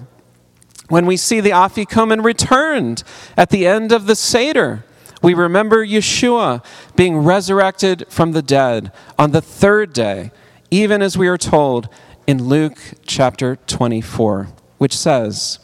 When 0.88 1.04
we 1.04 1.18
see 1.18 1.40
the 1.40 1.50
afikomen 1.50 2.24
returned 2.24 3.04
at 3.36 3.50
the 3.50 3.66
end 3.66 3.92
of 3.92 4.06
the 4.06 4.16
Seder, 4.16 4.86
we 5.22 5.34
remember 5.34 5.86
Yeshua 5.86 6.64
being 6.96 7.18
resurrected 7.18 8.06
from 8.08 8.32
the 8.32 8.40
dead 8.40 8.92
on 9.18 9.32
the 9.32 9.42
third 9.42 9.92
day, 9.92 10.30
even 10.70 11.02
as 11.02 11.18
we 11.18 11.28
are 11.28 11.36
told 11.36 11.90
in 12.26 12.44
Luke 12.44 12.78
chapter 13.04 13.56
24, 13.66 14.48
which 14.78 14.96
says, 14.96 15.58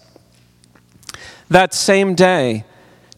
that 1.48 1.74
same 1.74 2.14
day, 2.14 2.64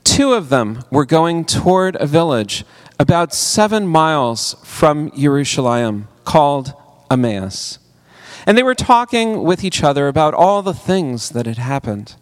two 0.04 0.32
of 0.32 0.48
them 0.48 0.84
were 0.90 1.04
going 1.04 1.44
toward 1.44 1.96
a 1.96 2.06
village 2.06 2.64
about 2.98 3.34
seven 3.34 3.86
miles 3.86 4.56
from 4.62 5.10
Jerusalem 5.16 6.08
called 6.24 6.72
Emmaus. 7.10 7.78
And 8.46 8.56
they 8.56 8.62
were 8.62 8.74
talking 8.74 9.42
with 9.42 9.64
each 9.64 9.82
other 9.82 10.08
about 10.08 10.34
all 10.34 10.62
the 10.62 10.74
things 10.74 11.30
that 11.30 11.46
had 11.46 11.58
happened. 11.58 12.16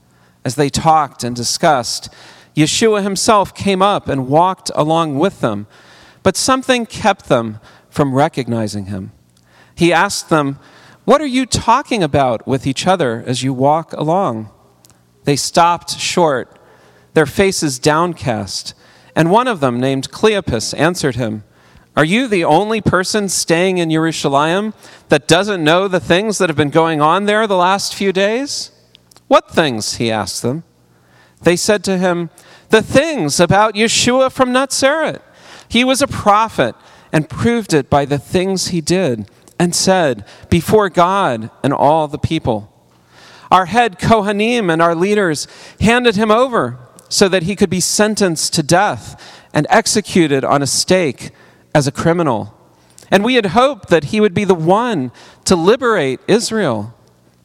As 0.44 0.54
they 0.54 0.68
talked 0.68 1.24
and 1.24 1.34
discussed, 1.34 2.08
Yeshua 2.56 3.02
himself 3.02 3.54
came 3.54 3.82
up 3.82 4.08
and 4.08 4.28
walked 4.28 4.70
along 4.74 5.18
with 5.18 5.40
them, 5.40 5.66
but 6.22 6.36
something 6.36 6.86
kept 6.86 7.28
them 7.28 7.60
from 7.90 8.14
recognizing 8.14 8.86
him. 8.86 9.12
He 9.74 9.92
asked 9.92 10.28
them, 10.28 10.58
What 11.04 11.20
are 11.20 11.26
you 11.26 11.46
talking 11.46 12.02
about 12.02 12.46
with 12.46 12.66
each 12.66 12.86
other 12.86 13.22
as 13.26 13.42
you 13.42 13.52
walk 13.52 13.92
along? 13.92 14.50
They 15.28 15.36
stopped 15.36 16.00
short, 16.00 16.58
their 17.12 17.26
faces 17.26 17.78
downcast. 17.78 18.72
And 19.14 19.30
one 19.30 19.46
of 19.46 19.60
them, 19.60 19.78
named 19.78 20.10
Cleopas, 20.10 20.72
answered 20.72 21.16
him, 21.16 21.44
Are 21.94 22.04
you 22.06 22.28
the 22.28 22.44
only 22.44 22.80
person 22.80 23.28
staying 23.28 23.76
in 23.76 23.90
Jerusalem 23.90 24.72
that 25.10 25.28
doesn't 25.28 25.62
know 25.62 25.86
the 25.86 26.00
things 26.00 26.38
that 26.38 26.48
have 26.48 26.56
been 26.56 26.70
going 26.70 27.02
on 27.02 27.26
there 27.26 27.46
the 27.46 27.58
last 27.58 27.94
few 27.94 28.10
days? 28.10 28.70
What 29.26 29.50
things? 29.50 29.96
he 29.96 30.10
asked 30.10 30.40
them. 30.40 30.64
They 31.42 31.56
said 31.56 31.84
to 31.84 31.98
him, 31.98 32.30
The 32.70 32.80
things 32.80 33.38
about 33.38 33.74
Yeshua 33.74 34.32
from 34.32 34.50
Nazareth. 34.50 35.20
He 35.68 35.84
was 35.84 36.00
a 36.00 36.08
prophet 36.08 36.74
and 37.12 37.28
proved 37.28 37.74
it 37.74 37.90
by 37.90 38.06
the 38.06 38.18
things 38.18 38.68
he 38.68 38.80
did 38.80 39.30
and 39.58 39.74
said 39.74 40.24
before 40.48 40.88
God 40.88 41.50
and 41.62 41.74
all 41.74 42.08
the 42.08 42.16
people. 42.16 42.72
Our 43.50 43.66
head 43.66 43.98
Kohanim 43.98 44.70
and 44.72 44.82
our 44.82 44.94
leaders 44.94 45.46
handed 45.80 46.16
him 46.16 46.30
over 46.30 46.78
so 47.08 47.28
that 47.28 47.44
he 47.44 47.56
could 47.56 47.70
be 47.70 47.80
sentenced 47.80 48.52
to 48.54 48.62
death 48.62 49.40
and 49.52 49.66
executed 49.70 50.44
on 50.44 50.62
a 50.62 50.66
stake 50.66 51.30
as 51.74 51.86
a 51.86 51.92
criminal. 51.92 52.54
And 53.10 53.24
we 53.24 53.34
had 53.34 53.46
hoped 53.46 53.88
that 53.88 54.04
he 54.04 54.20
would 54.20 54.34
be 54.34 54.44
the 54.44 54.54
one 54.54 55.10
to 55.46 55.56
liberate 55.56 56.20
Israel. 56.28 56.94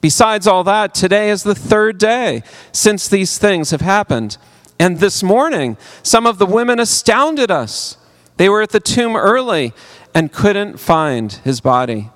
Besides 0.01 0.47
all 0.47 0.65
that, 0.65 0.93
today 0.93 1.29
is 1.29 1.43
the 1.43 1.55
third 1.55 1.97
day 1.97 2.43
since 2.73 3.07
these 3.07 3.37
things 3.37 3.71
have 3.71 3.79
happened. 3.79 4.37
And 4.77 4.99
this 4.99 5.23
morning, 5.23 5.77
some 6.01 6.27
of 6.27 6.39
the 6.39 6.45
women 6.45 6.79
astounded 6.79 7.49
us. 7.49 7.97
They 8.35 8.49
were 8.49 8.61
at 8.61 8.71
the 8.71 8.81
tomb 8.81 9.15
early 9.15 9.71
and 10.13 10.33
couldn't 10.33 10.77
find 10.77 11.31
his 11.31 11.61
body. 11.61 12.09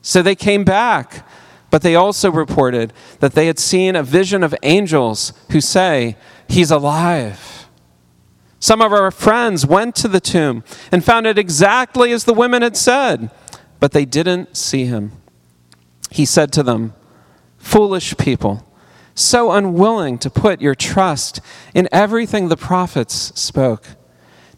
So 0.00 0.22
they 0.22 0.34
came 0.34 0.64
back, 0.64 1.26
but 1.74 1.82
they 1.82 1.96
also 1.96 2.30
reported 2.30 2.92
that 3.18 3.32
they 3.32 3.48
had 3.48 3.58
seen 3.58 3.96
a 3.96 4.02
vision 4.04 4.44
of 4.44 4.54
angels 4.62 5.32
who 5.50 5.60
say, 5.60 6.16
He's 6.48 6.70
alive. 6.70 7.66
Some 8.60 8.80
of 8.80 8.92
our 8.92 9.10
friends 9.10 9.66
went 9.66 9.96
to 9.96 10.06
the 10.06 10.20
tomb 10.20 10.62
and 10.92 11.04
found 11.04 11.26
it 11.26 11.36
exactly 11.36 12.12
as 12.12 12.26
the 12.26 12.32
women 12.32 12.62
had 12.62 12.76
said, 12.76 13.28
but 13.80 13.90
they 13.90 14.04
didn't 14.04 14.56
see 14.56 14.84
him. 14.84 15.10
He 16.12 16.24
said 16.24 16.52
to 16.52 16.62
them, 16.62 16.94
Foolish 17.58 18.16
people, 18.18 18.64
so 19.16 19.50
unwilling 19.50 20.16
to 20.18 20.30
put 20.30 20.60
your 20.60 20.76
trust 20.76 21.40
in 21.74 21.88
everything 21.90 22.50
the 22.50 22.56
prophets 22.56 23.32
spoke. 23.34 23.84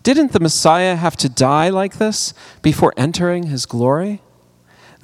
Didn't 0.03 0.33
the 0.33 0.41
Messiah 0.41 0.97
have 0.97 1.17
to 1.17 1.31
die 1.31 1.71
like 1.71 1.97
this 1.97 2.35
before 2.61 2.93
entering 2.99 3.45
his 3.45 3.65
glory? 3.65 4.21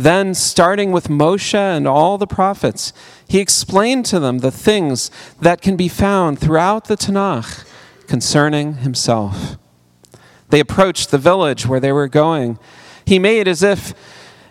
Then, 0.02 0.34
starting 0.34 0.90
with 0.90 1.06
Moshe 1.06 1.54
and 1.54 1.86
all 1.86 2.18
the 2.18 2.26
prophets, 2.26 2.92
he 3.28 3.38
explained 3.38 4.04
to 4.06 4.18
them 4.18 4.38
the 4.38 4.50
things 4.50 5.12
that 5.40 5.62
can 5.62 5.76
be 5.76 5.86
found 5.86 6.40
throughout 6.40 6.86
the 6.86 6.96
Tanakh 6.96 7.64
concerning 8.08 8.78
himself. 8.78 9.56
They 10.48 10.58
approached 10.58 11.12
the 11.12 11.18
village 11.18 11.66
where 11.66 11.78
they 11.78 11.92
were 11.92 12.08
going. 12.08 12.58
He 13.04 13.20
made 13.20 13.46
as 13.46 13.62
if 13.62 13.94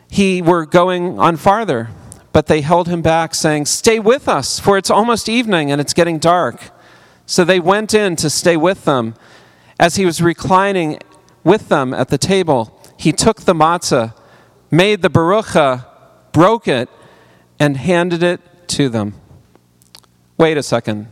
he 0.10 0.42
were 0.42 0.66
going 0.66 1.20
on 1.20 1.36
farther, 1.36 1.90
but 2.32 2.48
they 2.48 2.62
held 2.62 2.88
him 2.88 3.02
back, 3.02 3.36
saying, 3.36 3.66
Stay 3.66 4.00
with 4.00 4.30
us, 4.30 4.58
for 4.58 4.78
it's 4.78 4.90
almost 4.90 5.28
evening 5.28 5.70
and 5.70 5.82
it's 5.82 5.94
getting 5.94 6.18
dark. 6.18 6.72
So 7.26 7.44
they 7.44 7.60
went 7.60 7.94
in 7.94 8.16
to 8.16 8.30
stay 8.30 8.56
with 8.56 8.86
them. 8.86 9.16
As 9.78 9.98
he 9.98 10.06
was 10.06 10.22
reclining 10.22 11.00
with 11.44 11.68
them 11.68 11.94
at 11.94 12.08
the 12.08 12.18
table, 12.18 12.82
he 12.96 13.12
took 13.12 13.42
the 13.42 13.54
matzah 13.54 14.14
made 14.72 15.02
the 15.02 15.10
barucha, 15.10 15.86
broke 16.32 16.68
it, 16.68 16.90
and 17.60 17.78
handed 17.78 18.24
it 18.24 18.42
to 18.70 18.90
them. 18.90 19.14
Wait 20.38 20.58
a 20.58 20.64
second. 20.64 21.08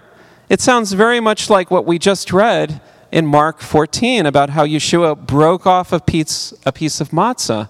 It 0.48 0.60
sounds 0.60 0.92
very 0.92 1.20
much 1.20 1.48
like 1.48 1.70
what 1.70 1.86
we 1.86 1.98
just 1.98 2.32
read 2.32 2.80
in 3.12 3.26
Mark 3.26 3.60
14 3.60 4.26
about 4.26 4.50
how 4.50 4.66
Yeshua 4.66 5.26
broke 5.26 5.66
off 5.66 5.92
a 5.92 6.00
piece, 6.00 6.52
a 6.66 6.72
piece 6.72 7.00
of 7.00 7.10
matzah 7.10 7.68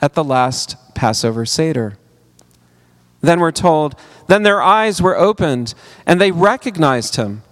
at 0.00 0.14
the 0.14 0.24
last 0.24 0.76
Passover 0.94 1.44
Seder. 1.44 1.98
Then 3.20 3.40
we're 3.40 3.52
told, 3.52 3.94
then 4.28 4.42
their 4.42 4.62
eyes 4.62 5.02
were 5.02 5.16
opened 5.16 5.74
and 6.06 6.20
they 6.20 6.30
recognized 6.30 7.16
him, 7.16 7.42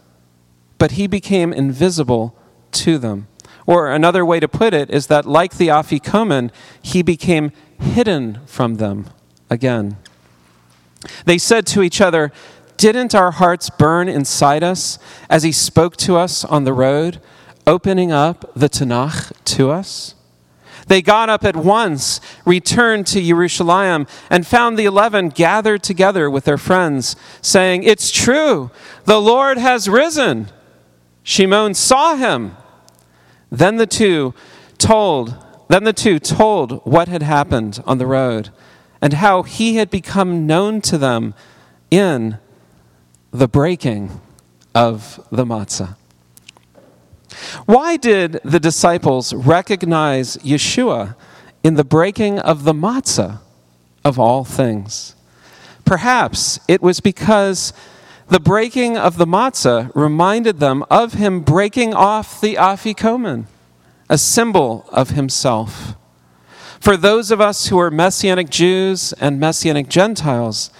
but 0.79 0.93
he 0.93 1.07
became 1.07 1.53
invisible 1.53 2.37
to 2.73 2.99
them. 2.99 3.27
Or 3.69 3.91
another 3.91 4.25
way 4.25 4.41
to 4.41 4.49
put 4.49 4.73
it 4.73 4.89
is 4.89 5.09
that, 5.09 5.27
like 5.27 5.59
the 5.59 5.69
Afikomen, 5.69 6.51
he 6.81 7.03
became 7.03 7.53
hidden 7.79 8.39
from 8.47 8.77
them 8.77 9.11
again. 9.51 9.99
They 11.27 11.37
said 11.37 11.67
to 11.67 11.83
each 11.83 12.01
other, 12.01 12.33
Didn't 12.79 13.15
our 13.15 13.31
hearts 13.31 13.69
burn 13.69 14.09
inside 14.09 14.63
us 14.63 14.99
as 15.29 15.43
he 15.43 15.53
spoke 15.53 15.99
to 15.99 16.17
us 16.17 16.47
on 16.47 16.65
the 16.65 16.73
road, 16.73 17.21
opening 17.67 18.11
up 18.11 18.51
the 18.57 18.71
Tanakh 18.71 19.33
to 19.45 19.71
us? 19.71 20.15
They 20.87 21.03
got 21.03 21.29
up 21.29 21.45
at 21.45 21.55
once, 21.55 22.23
returned 22.47 23.07
to 23.09 23.21
Jerusalem, 23.21 24.07
and 24.31 24.47
found 24.47 24.79
the 24.79 24.87
eleven 24.87 25.29
gathered 25.29 25.83
together 25.83 26.31
with 26.31 26.47
their 26.47 26.57
friends, 26.57 27.17
saying, 27.43 27.83
It's 27.83 28.11
true, 28.11 28.71
the 29.05 29.21
Lord 29.21 29.59
has 29.59 29.91
risen. 29.91 30.49
Shimon 31.23 31.75
saw 31.75 32.17
him 32.17 32.57
then 33.51 33.77
the 33.77 33.87
two 33.87 34.35
told, 34.79 35.35
then 35.69 35.85
the 35.85 35.93
two 35.93 36.19
told 36.19 36.85
what 36.85 37.09
had 37.09 37.23
happened 37.23 37.83
on 37.87 37.99
the 37.99 38.07
road 38.07 38.51
and 39.01 39.15
how 39.15 39.43
he 39.43 39.77
had 39.77 39.91
become 39.91 40.47
known 40.47 40.81
to 40.83 40.99
them 40.99 41.35
in 41.91 42.39
the 43.31 43.49
breaking 43.49 44.21
of 44.75 45.25
the 45.31 45.45
matzah. 45.45 45.97
Why 47.67 47.97
did 47.97 48.41
the 48.45 48.61
disciples 48.61 49.33
recognize 49.35 50.37
Yeshua 50.39 51.15
in 51.63 51.75
the 51.75 51.85
breaking 51.85 52.39
of 52.39 52.65
the 52.65 52.73
matzah 52.73 53.41
of 54.05 54.19
all 54.19 54.45
things? 54.45 55.15
Perhaps 55.85 56.61
it 56.69 56.83
was 56.83 57.01
because 57.01 57.73
the 58.29 58.41
breaking 58.41 58.97
of 58.97 59.17
the 59.17 59.27
matzah 59.27 59.91
reminded 59.95 60.61
them 60.61 60.85
of 60.91 61.15
him 61.15 61.41
breaking 61.41 61.95
off 61.95 62.41
the 62.41 62.55
afikomen, 62.55 63.47
a 64.09 64.19
symbol 64.19 64.87
of 64.91 65.11
himself. 65.11 65.95
For 66.79 66.97
those 66.97 67.31
of 67.31 67.41
us 67.41 67.69
who 67.69 67.79
are 67.79 67.91
Messianic 67.91 68.51
Jews 68.51 69.13
and 69.15 69.41
Messianic 69.41 69.89
Gentiles, 69.89 70.71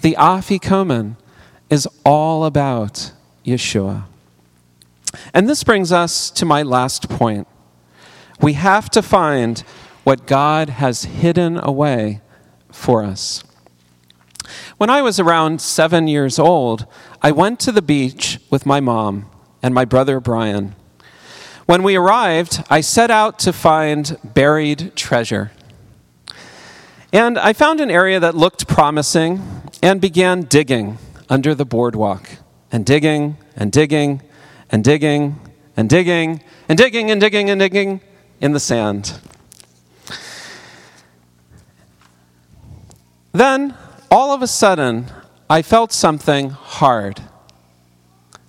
the 0.00 0.16
afikomen 0.18 1.16
is 1.70 1.86
all 2.04 2.44
about 2.44 3.12
Yeshua. 3.44 4.04
And 5.32 5.48
this 5.48 5.64
brings 5.64 5.92
us 5.92 6.30
to 6.30 6.44
my 6.44 6.62
last 6.62 7.08
point. 7.08 7.46
We 8.40 8.54
have 8.54 8.90
to 8.90 9.02
find 9.02 9.60
what 10.04 10.26
God 10.26 10.68
has 10.68 11.04
hidden 11.04 11.58
away 11.58 12.20
for 12.70 13.02
us. 13.02 13.44
When 14.76 14.90
I 14.90 15.02
was 15.02 15.18
around 15.18 15.60
seven 15.60 16.08
years 16.08 16.38
old, 16.38 16.86
I 17.22 17.32
went 17.32 17.60
to 17.60 17.72
the 17.72 17.82
beach 17.82 18.38
with 18.50 18.66
my 18.66 18.80
mom 18.80 19.30
and 19.62 19.74
my 19.74 19.84
brother 19.84 20.20
Brian. 20.20 20.74
When 21.66 21.82
we 21.82 21.96
arrived, 21.96 22.62
I 22.70 22.80
set 22.80 23.10
out 23.10 23.38
to 23.40 23.52
find 23.52 24.16
buried 24.22 24.94
treasure. 24.94 25.50
And 27.12 27.38
I 27.38 27.52
found 27.52 27.80
an 27.80 27.90
area 27.90 28.20
that 28.20 28.36
looked 28.36 28.68
promising 28.68 29.42
and 29.82 30.00
began 30.00 30.42
digging 30.42 30.98
under 31.28 31.54
the 31.54 31.64
boardwalk. 31.64 32.28
And 32.70 32.84
digging 32.84 33.36
and 33.56 33.72
digging 33.72 34.22
and 34.70 34.84
digging 34.84 35.40
and 35.76 35.88
digging 35.88 36.42
and 36.68 36.76
digging 36.76 37.10
and 37.10 37.20
digging 37.20 37.50
and 37.50 37.60
digging 37.60 38.00
in 38.40 38.52
the 38.52 38.60
sand. 38.60 39.18
Then 43.32 43.74
all 44.10 44.32
of 44.32 44.42
a 44.42 44.46
sudden, 44.46 45.06
I 45.48 45.62
felt 45.62 45.92
something 45.92 46.50
hard, 46.50 47.20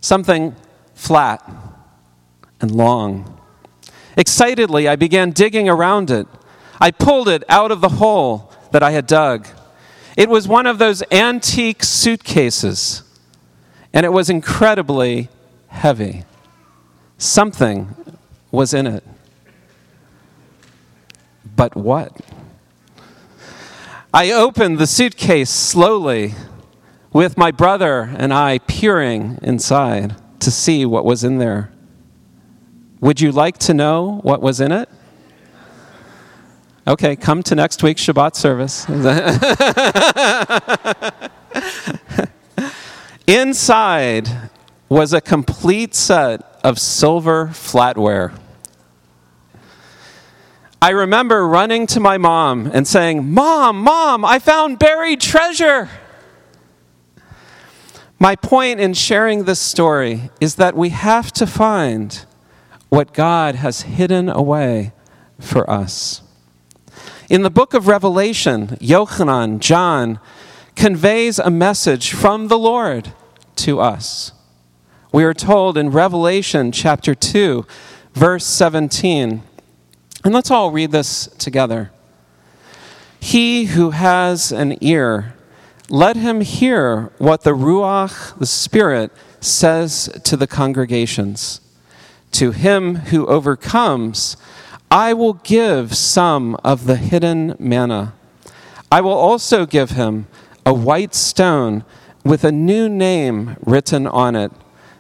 something 0.01 0.55
flat 0.93 1.47
and 2.59 2.71
long. 2.71 3.39
Excitedly, 4.15 4.87
I 4.87 4.95
began 4.95 5.31
digging 5.31 5.69
around 5.69 6.09
it. 6.09 6.27
I 6.81 6.91
pulled 6.91 7.27
it 7.27 7.43
out 7.49 7.71
of 7.71 7.81
the 7.81 7.89
hole 7.89 8.51
that 8.71 8.83
I 8.83 8.91
had 8.91 9.05
dug. 9.07 9.47
It 10.15 10.29
was 10.29 10.47
one 10.47 10.65
of 10.65 10.79
those 10.79 11.03
antique 11.11 11.83
suitcases, 11.83 13.03
and 13.93 14.05
it 14.05 14.09
was 14.11 14.29
incredibly 14.29 15.29
heavy. 15.67 16.23
Something 17.19 17.95
was 18.51 18.73
in 18.73 18.87
it. 18.87 19.03
But 21.55 21.75
what? 21.75 22.11
I 24.13 24.31
opened 24.31 24.79
the 24.79 24.87
suitcase 24.87 25.49
slowly 25.49 26.33
with 27.11 27.37
my 27.37 27.51
brother 27.51 28.09
and 28.17 28.33
I 28.33 28.59
peering 28.59 29.37
inside 29.41 30.15
to 30.39 30.49
see 30.49 30.85
what 30.85 31.03
was 31.03 31.23
in 31.23 31.39
there. 31.39 31.71
Would 33.01 33.19
you 33.19 33.31
like 33.31 33.57
to 33.59 33.73
know 33.73 34.19
what 34.23 34.41
was 34.41 34.61
in 34.61 34.71
it? 34.71 34.89
Okay, 36.87 37.17
come 37.17 37.43
to 37.43 37.53
next 37.53 37.83
week's 37.83 38.01
Shabbat 38.01 38.35
service. 38.35 38.87
Inside 43.27 44.29
was 44.87 45.11
a 45.11 45.19
complete 45.19 45.93
set 45.93 46.59
of 46.63 46.79
silver 46.79 47.47
flatware. 47.47 48.39
I 50.79 50.91
remember 50.91 51.47
running 51.47 51.87
to 51.87 51.99
my 51.99 52.19
mom 52.19 52.69
and 52.71 52.87
saying, 52.87 53.31
Mom, 53.31 53.81
Mom, 53.81 54.23
I 54.23 54.37
found 54.37 54.77
buried 54.77 55.19
treasure. 55.19 55.89
My 58.19 58.35
point 58.35 58.79
in 58.79 58.93
sharing 58.93 59.45
this 59.45 59.59
story 59.59 60.29
is 60.39 60.55
that 60.55 60.75
we 60.75 60.89
have 60.89 61.31
to 61.33 61.47
find 61.47 62.25
what 62.89 63.13
God 63.13 63.55
has 63.55 63.81
hidden 63.81 64.29
away 64.29 64.93
for 65.39 65.67
us. 65.69 66.21
In 67.27 67.41
the 67.41 67.49
book 67.49 67.73
of 67.73 67.87
Revelation, 67.87 68.67
Yochanan, 68.79 69.59
John, 69.59 70.19
conveys 70.75 71.39
a 71.39 71.49
message 71.49 72.11
from 72.11 72.49
the 72.49 72.57
Lord 72.57 73.13
to 73.57 73.79
us. 73.79 74.31
We 75.11 75.23
are 75.23 75.33
told 75.33 75.75
in 75.75 75.89
Revelation 75.89 76.71
chapter 76.71 77.15
2, 77.15 77.65
verse 78.13 78.45
17 78.45 79.41
and 80.27 80.33
let's 80.33 80.51
all 80.51 80.71
read 80.71 80.91
this 80.91 81.27
together. 81.37 81.89
He 83.17 83.67
who 83.67 83.91
has 83.91 84.51
an 84.51 84.77
ear, 84.81 85.33
let 85.87 86.17
him 86.17 86.41
hear 86.41 87.13
what 87.17 87.43
the 87.43 87.55
Ruach, 87.55 88.37
the 88.37 88.45
Spirit, 88.45 89.13
says 89.39 90.19
to 90.25 90.35
the 90.35 90.45
congregations. 90.45 91.61
To 92.33 92.51
him 92.51 92.95
who 92.95 93.25
overcomes, 93.27 94.35
I 94.91 95.13
will 95.13 95.35
give 95.35 95.95
some 95.95 96.55
of 96.55 96.87
the 96.87 96.97
hidden 96.97 97.55
manna. 97.57 98.13
I 98.91 98.99
will 98.99 99.11
also 99.11 99.65
give 99.65 99.91
him 99.91 100.27
a 100.65 100.73
white 100.73 101.15
stone 101.15 101.85
with 102.25 102.43
a 102.43 102.51
new 102.51 102.89
name 102.89 103.55
written 103.61 104.05
on 104.05 104.35
it, 104.35 104.51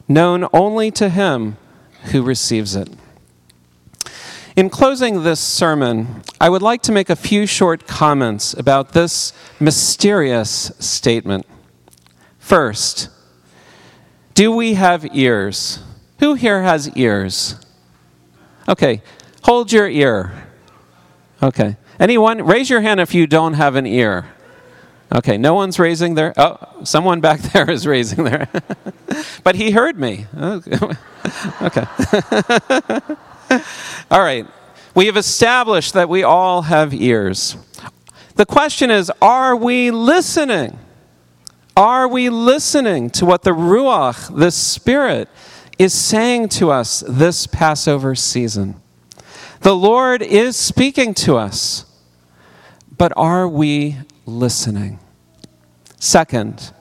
known 0.07 0.47
only 0.53 0.89
to 0.91 1.09
him 1.09 1.57
who 2.13 2.21
receives 2.21 2.77
it. 2.77 2.87
In 4.57 4.71
closing 4.71 5.21
this 5.21 5.39
sermon, 5.39 6.23
I 6.41 6.49
would 6.49 6.63
like 6.63 6.81
to 6.83 6.91
make 6.91 7.11
a 7.11 7.15
few 7.15 7.45
short 7.45 7.85
comments 7.85 8.55
about 8.55 8.93
this 8.93 9.31
mysterious 9.59 10.71
statement. 10.79 11.45
First, 12.39 13.09
do 14.33 14.51
we 14.51 14.73
have 14.73 15.15
ears? 15.15 15.83
Who 16.21 16.33
here 16.33 16.63
has 16.63 16.89
ears? 16.97 17.63
Okay, 18.67 19.03
hold 19.43 19.71
your 19.71 19.87
ear. 19.87 20.47
Okay. 21.43 21.77
Anyone? 21.99 22.43
Raise 22.43 22.67
your 22.67 22.81
hand 22.81 22.99
if 22.99 23.13
you 23.13 23.27
don't 23.27 23.53
have 23.53 23.75
an 23.75 23.85
ear. 23.85 24.25
Okay, 25.13 25.37
no 25.37 25.53
one's 25.53 25.77
raising 25.77 26.15
their. 26.15 26.33
Oh, 26.35 26.57
someone 26.83 27.21
back 27.21 27.41
there 27.53 27.69
is 27.69 27.85
raising 27.85 28.23
their. 28.23 28.49
but 29.43 29.55
he 29.55 29.69
heard 29.69 29.99
me. 29.99 30.25
okay. 31.61 31.85
all 34.11 34.21
right. 34.21 34.45
We 34.95 35.05
have 35.05 35.17
established 35.17 35.93
that 35.93 36.09
we 36.09 36.23
all 36.23 36.63
have 36.63 36.93
ears. 36.93 37.55
The 38.35 38.45
question 38.45 38.91
is 38.91 39.11
are 39.21 39.55
we 39.55 39.91
listening? 39.91 40.77
Are 41.75 42.07
we 42.07 42.29
listening 42.29 43.11
to 43.11 43.25
what 43.25 43.43
the 43.43 43.51
Ruach, 43.51 44.35
the 44.35 44.49
Spirit, 44.49 45.29
is 45.77 45.93
saying 45.93 46.49
to 46.49 46.71
us 46.71 47.03
this 47.07 47.45
Passover 47.45 48.15
season? 48.15 48.81
The 49.61 49.75
Lord 49.75 50.21
is 50.21 50.55
speaking 50.55 51.13
to 51.15 51.37
us, 51.37 51.85
but 52.97 53.13
are 53.15 53.47
we 53.47 53.97
listening? 54.25 54.99
Second, 55.99 56.73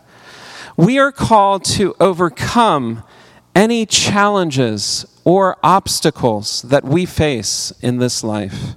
we 0.77 0.99
are 0.99 1.13
called 1.13 1.65
to 1.65 1.95
overcome 2.01 3.03
any 3.57 3.87
challenges 3.87 5.07
or 5.25 5.57
obstacles 5.63 6.61
that 6.63 6.85
we 6.85 7.07
face 7.07 7.73
in 7.81 7.97
this 7.97 8.23
life. 8.23 8.75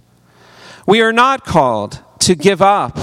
We 0.87 1.01
are 1.01 1.11
not 1.11 1.43
called 1.43 2.01
to 2.19 2.33
give 2.33 2.61
up 2.61 2.97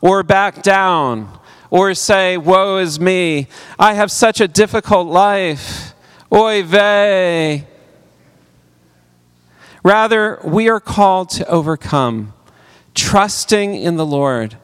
or 0.00 0.22
back 0.22 0.62
down 0.62 1.38
or 1.70 1.94
say, 1.94 2.38
Woe 2.38 2.78
is 2.78 2.98
me, 2.98 3.46
I 3.78 3.92
have 3.92 4.10
such 4.10 4.40
a 4.40 4.48
difficult 4.48 5.06
life. 5.06 5.92
Oy 6.32 6.62
vey. 6.62 7.66
Rather, 9.82 10.40
we 10.44 10.68
are 10.68 10.80
called 10.80 11.28
to 11.30 11.46
overcome, 11.46 12.32
trusting 12.94 13.74
in 13.74 13.96
the 13.96 14.06
Lord 14.06 14.56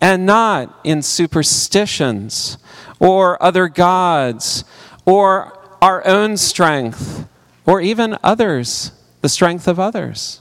and 0.00 0.24
not 0.24 0.80
in 0.82 1.02
superstitions 1.02 2.56
or 2.98 3.42
other 3.42 3.68
gods 3.68 4.64
or 5.04 5.56
our 5.86 6.04
own 6.04 6.36
strength 6.36 7.28
or 7.64 7.80
even 7.80 8.18
others, 8.20 8.90
the 9.20 9.28
strength 9.28 9.68
of 9.68 9.78
others. 9.78 10.40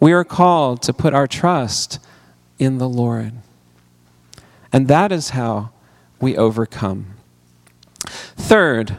We 0.00 0.12
are 0.12 0.22
called 0.22 0.82
to 0.82 0.92
put 0.92 1.14
our 1.14 1.26
trust 1.26 1.98
in 2.58 2.76
the 2.76 2.90
Lord. 2.90 3.32
And 4.70 4.86
that 4.88 5.12
is 5.12 5.30
how 5.30 5.70
we 6.20 6.36
overcome. 6.36 7.06
Third, 8.04 8.98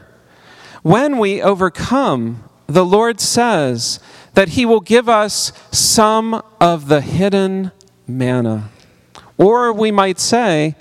when 0.82 1.20
we 1.20 1.44
overcome, 1.44 2.44
the 2.66 2.84
Lord 2.84 3.22
says 3.22 4.00
that 4.34 4.50
He 4.50 4.66
will 4.66 4.82
give 4.82 5.08
us 5.08 5.54
some 5.72 6.42
of 6.60 6.88
the 6.88 7.02
hidden 7.02 7.72
manna. 8.08 8.72
Or 9.38 9.72
we 9.72 9.92
might 9.92 10.20
say, 10.20 10.74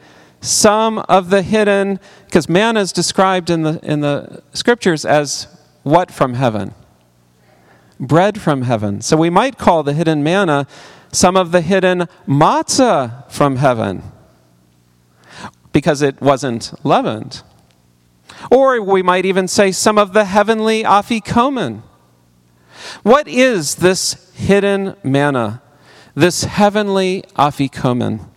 some 0.43 0.99
of 1.09 1.31
the 1.31 1.41
hidden, 1.41 1.99
because 2.27 2.49
manna 2.49 2.81
is 2.81 2.93
described 2.93 3.49
in 3.49 3.63
the, 3.63 3.81
in 3.83 4.01
the 4.01 4.43
scriptures 4.53 5.07
as 5.07 5.47
what 5.85 6.11
from 6.11 6.35
heaven? 6.35 6.75
Bread 7.99 8.41
from 8.41 8.63
heaven. 8.63 9.01
So 9.01 9.17
we 9.17 9.31
might 9.31 9.57
call 9.57 9.83
the 9.83 9.95
hidden 9.95 10.23
manna 10.23 10.67
some 11.13 11.37
of 11.37 11.53
the 11.53 11.61
hidden 11.61 12.09
matzah 12.27 13.31
from 13.31 13.57
heaven 13.57 14.03
because 15.73 16.03
it 16.03 16.21
wasn't 16.21 16.73
leavened. 16.85 17.43
Or 18.51 18.83
we 18.83 19.03
might 19.03 19.25
even 19.25 19.47
say 19.47 19.71
some 19.71 19.99
of 19.99 20.13
the 20.13 20.25
heavenly 20.25 20.83
afikomen. 20.83 21.83
What 23.05 23.29
is 23.29 23.77
this 23.77 24.33
hidden 24.35 24.97
manna, 25.05 25.63
this 26.15 26.45
heavenly 26.45 27.25
afikomen? 27.37 28.29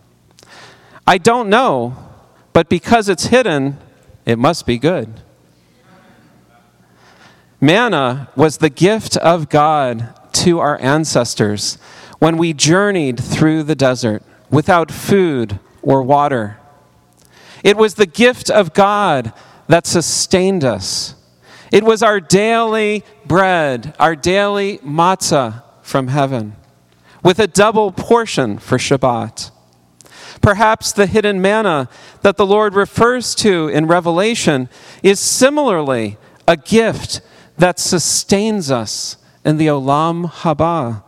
I 1.06 1.18
don't 1.18 1.48
know, 1.48 1.96
but 2.52 2.68
because 2.68 3.08
it's 3.08 3.26
hidden, 3.26 3.78
it 4.24 4.38
must 4.38 4.66
be 4.66 4.78
good. 4.78 5.20
Manna 7.60 8.28
was 8.36 8.58
the 8.58 8.70
gift 8.70 9.16
of 9.18 9.48
God 9.48 10.12
to 10.32 10.58
our 10.58 10.80
ancestors 10.80 11.78
when 12.18 12.36
we 12.36 12.52
journeyed 12.52 13.18
through 13.18 13.62
the 13.62 13.74
desert 13.74 14.22
without 14.50 14.90
food 14.90 15.58
or 15.82 16.02
water. 16.02 16.58
It 17.62 17.76
was 17.76 17.94
the 17.94 18.06
gift 18.06 18.50
of 18.50 18.74
God 18.74 19.32
that 19.68 19.86
sustained 19.86 20.64
us. 20.64 21.14
It 21.72 21.82
was 21.82 22.02
our 22.02 22.20
daily 22.20 23.04
bread, 23.24 23.94
our 23.98 24.14
daily 24.14 24.78
matzah 24.78 25.62
from 25.82 26.08
heaven, 26.08 26.56
with 27.22 27.38
a 27.38 27.46
double 27.46 27.90
portion 27.92 28.58
for 28.58 28.78
Shabbat. 28.78 29.50
Perhaps 30.40 30.92
the 30.92 31.06
hidden 31.06 31.40
manna 31.40 31.88
that 32.22 32.36
the 32.36 32.46
Lord 32.46 32.74
refers 32.74 33.34
to 33.36 33.68
in 33.68 33.86
Revelation 33.86 34.68
is 35.02 35.18
similarly 35.20 36.18
a 36.46 36.56
gift 36.56 37.20
that 37.58 37.78
sustains 37.78 38.70
us 38.70 39.16
in 39.44 39.56
the 39.56 39.66
Olam 39.66 40.30
Haba, 40.30 41.02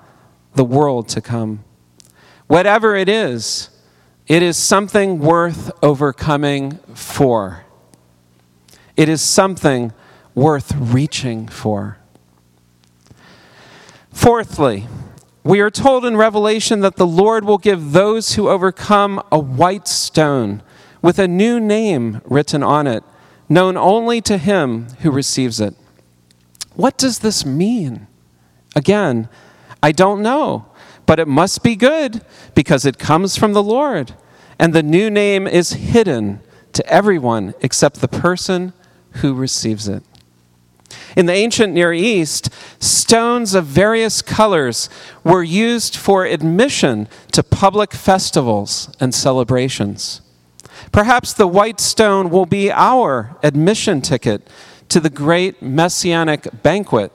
the 0.55 0.65
world 0.65 1.09
to 1.09 1.21
come. 1.21 1.65
Whatever 2.47 2.97
it 2.97 3.09
is, 3.09 3.71
it 4.27 4.43
is 4.43 4.57
something 4.57 5.19
worth 5.19 5.71
overcoming 5.83 6.79
for. 6.95 7.65
It 8.97 9.09
is 9.09 9.21
something 9.23 9.93
worth 10.35 10.75
reaching 10.75 11.49
for. 11.49 11.99
Fourthly, 14.13 14.87
we 15.45 15.61
are 15.61 15.71
told 15.71 16.05
in 16.05 16.17
Revelation 16.17 16.81
that 16.81 16.97
the 16.97 17.07
Lord 17.07 17.45
will 17.45 17.59
give 17.59 17.93
those 17.93 18.35
who 18.35 18.49
overcome 18.49 19.23
a 19.33 19.39
white 19.39 19.89
stone 19.89 20.63
with 21.01 21.19
a 21.19 21.29
new 21.29 21.61
name 21.61 22.21
written 22.25 22.63
on 22.63 22.87
it, 22.87 23.05
known 23.49 23.77
only 23.77 24.21
to 24.23 24.37
him 24.37 24.89
who 25.01 25.11
receives 25.11 25.61
it. 25.61 25.75
What 26.75 26.99
does 26.99 27.21
this 27.21 27.47
mean? 27.47 28.07
Again, 28.77 29.29
I 29.83 29.93
don't 29.93 30.23
know, 30.23 30.67
but 31.07 31.19
it 31.19 31.29
must 31.29 31.63
be 31.63 31.77
good 31.77 32.23
because 32.55 32.85
it 32.85 32.99
comes 32.99 33.37
from 33.37 33.53
the 33.53 33.63
Lord. 33.63 34.15
And 34.59 34.75
the 34.75 34.83
new 34.83 35.09
name 35.09 35.47
is 35.47 35.73
hidden 35.73 36.41
to 36.73 36.87
everyone 36.87 37.55
except 37.61 38.01
the 38.01 38.09
person 38.09 38.73
who 39.13 39.35
receives 39.35 39.89
it. 39.89 40.03
In 41.17 41.27
the 41.27 41.33
ancient 41.33 41.73
Near 41.75 41.93
East, 41.93 42.51
stones 42.83 43.55
of 43.55 43.67
various 43.67 44.23
colors 44.23 44.89
were 45.25 45.43
used 45.43 45.97
for 45.97 46.25
admission 46.25 47.09
to 47.33 47.43
public 47.43 47.93
festivals 47.93 48.95
and 49.01 49.15
celebrations. 49.15 50.21
Perhaps 50.93 51.33
the 51.33 51.47
white 51.47 51.81
stone 51.81 52.31
will 52.31 52.47
be 52.47 52.71
our 52.71 53.37
admission 53.43 54.01
ticket 54.01 54.49
to 54.89 55.01
the 55.01 55.11
great 55.11 55.61
messianic 55.61 56.63
banquet 56.63 57.13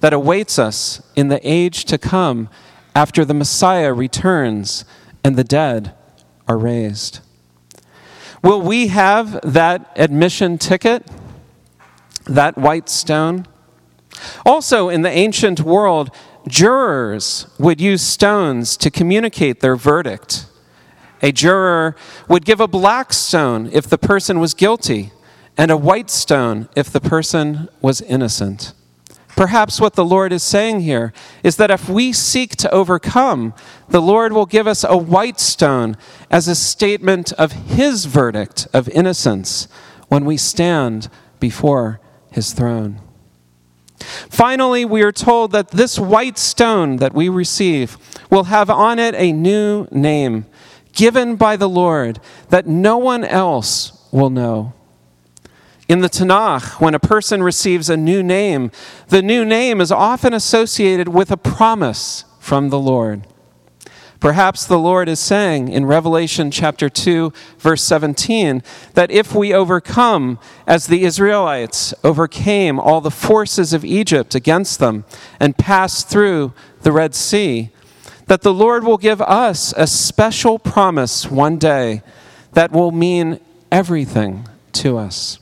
that 0.00 0.12
awaits 0.12 0.58
us 0.58 1.00
in 1.16 1.28
the 1.28 1.40
age 1.42 1.84
to 1.86 1.98
come 1.98 2.48
after 2.94 3.24
the 3.24 3.34
Messiah 3.34 3.92
returns 3.92 4.84
and 5.24 5.36
the 5.36 5.44
dead 5.44 5.94
are 6.46 6.58
raised. 6.58 7.20
Will 8.42 8.60
we 8.60 8.88
have 8.88 9.40
that 9.42 9.90
admission 9.96 10.58
ticket, 10.58 11.04
that 12.26 12.56
white 12.56 12.88
stone? 12.88 13.46
Also, 14.44 14.88
in 14.88 15.02
the 15.02 15.10
ancient 15.10 15.60
world, 15.60 16.10
jurors 16.48 17.46
would 17.58 17.80
use 17.80 18.02
stones 18.02 18.76
to 18.78 18.90
communicate 18.90 19.60
their 19.60 19.76
verdict. 19.76 20.46
A 21.22 21.32
juror 21.32 21.96
would 22.28 22.44
give 22.44 22.60
a 22.60 22.68
black 22.68 23.12
stone 23.12 23.68
if 23.72 23.86
the 23.86 23.98
person 23.98 24.38
was 24.38 24.54
guilty, 24.54 25.12
and 25.56 25.70
a 25.70 25.76
white 25.76 26.10
stone 26.10 26.68
if 26.76 26.90
the 26.90 27.00
person 27.00 27.68
was 27.80 28.00
innocent. 28.02 28.74
Perhaps 29.34 29.80
what 29.80 29.94
the 29.94 30.04
Lord 30.04 30.32
is 30.32 30.42
saying 30.42 30.80
here 30.80 31.12
is 31.42 31.56
that 31.56 31.70
if 31.70 31.90
we 31.90 32.12
seek 32.12 32.56
to 32.56 32.70
overcome, 32.70 33.52
the 33.88 34.00
Lord 34.00 34.32
will 34.32 34.46
give 34.46 34.66
us 34.66 34.82
a 34.82 34.96
white 34.96 35.38
stone 35.38 35.96
as 36.30 36.48
a 36.48 36.54
statement 36.54 37.32
of 37.32 37.52
His 37.52 38.06
verdict 38.06 38.66
of 38.72 38.88
innocence 38.88 39.68
when 40.08 40.24
we 40.24 40.38
stand 40.38 41.10
before 41.38 42.00
His 42.36 42.52
throne. 42.52 43.00
Finally, 44.28 44.84
we 44.84 45.00
are 45.00 45.10
told 45.10 45.52
that 45.52 45.70
this 45.70 45.98
white 45.98 46.36
stone 46.36 46.96
that 46.96 47.14
we 47.14 47.30
receive 47.30 47.96
will 48.30 48.44
have 48.44 48.68
on 48.68 48.98
it 48.98 49.14
a 49.14 49.32
new 49.32 49.88
name 49.90 50.44
given 50.92 51.36
by 51.36 51.56
the 51.56 51.66
Lord 51.66 52.20
that 52.50 52.66
no 52.66 52.98
one 52.98 53.24
else 53.24 54.06
will 54.12 54.28
know. 54.28 54.74
In 55.88 56.00
the 56.00 56.10
Tanakh, 56.10 56.78
when 56.78 56.94
a 56.94 56.98
person 56.98 57.42
receives 57.42 57.88
a 57.88 57.96
new 57.96 58.22
name, 58.22 58.70
the 59.08 59.22
new 59.22 59.42
name 59.42 59.80
is 59.80 59.90
often 59.90 60.34
associated 60.34 61.08
with 61.08 61.30
a 61.30 61.38
promise 61.38 62.26
from 62.38 62.68
the 62.68 62.78
Lord. 62.78 63.26
Perhaps 64.20 64.64
the 64.64 64.78
Lord 64.78 65.08
is 65.08 65.20
saying 65.20 65.68
in 65.68 65.86
Revelation 65.86 66.50
chapter 66.50 66.88
2, 66.88 67.32
verse 67.58 67.82
17, 67.82 68.62
that 68.94 69.10
if 69.10 69.34
we 69.34 69.52
overcome, 69.52 70.38
as 70.66 70.86
the 70.86 71.04
Israelites 71.04 71.92
overcame 72.02 72.78
all 72.80 73.00
the 73.00 73.10
forces 73.10 73.72
of 73.72 73.84
Egypt 73.84 74.34
against 74.34 74.78
them 74.78 75.04
and 75.38 75.58
pass 75.58 76.02
through 76.02 76.54
the 76.82 76.92
Red 76.92 77.14
Sea, 77.14 77.70
that 78.26 78.42
the 78.42 78.54
Lord 78.54 78.84
will 78.84 78.98
give 78.98 79.20
us 79.20 79.72
a 79.76 79.86
special 79.86 80.58
promise 80.58 81.30
one 81.30 81.58
day 81.58 82.02
that 82.52 82.72
will 82.72 82.90
mean 82.90 83.38
everything 83.70 84.48
to 84.72 84.96
us. 84.96 85.38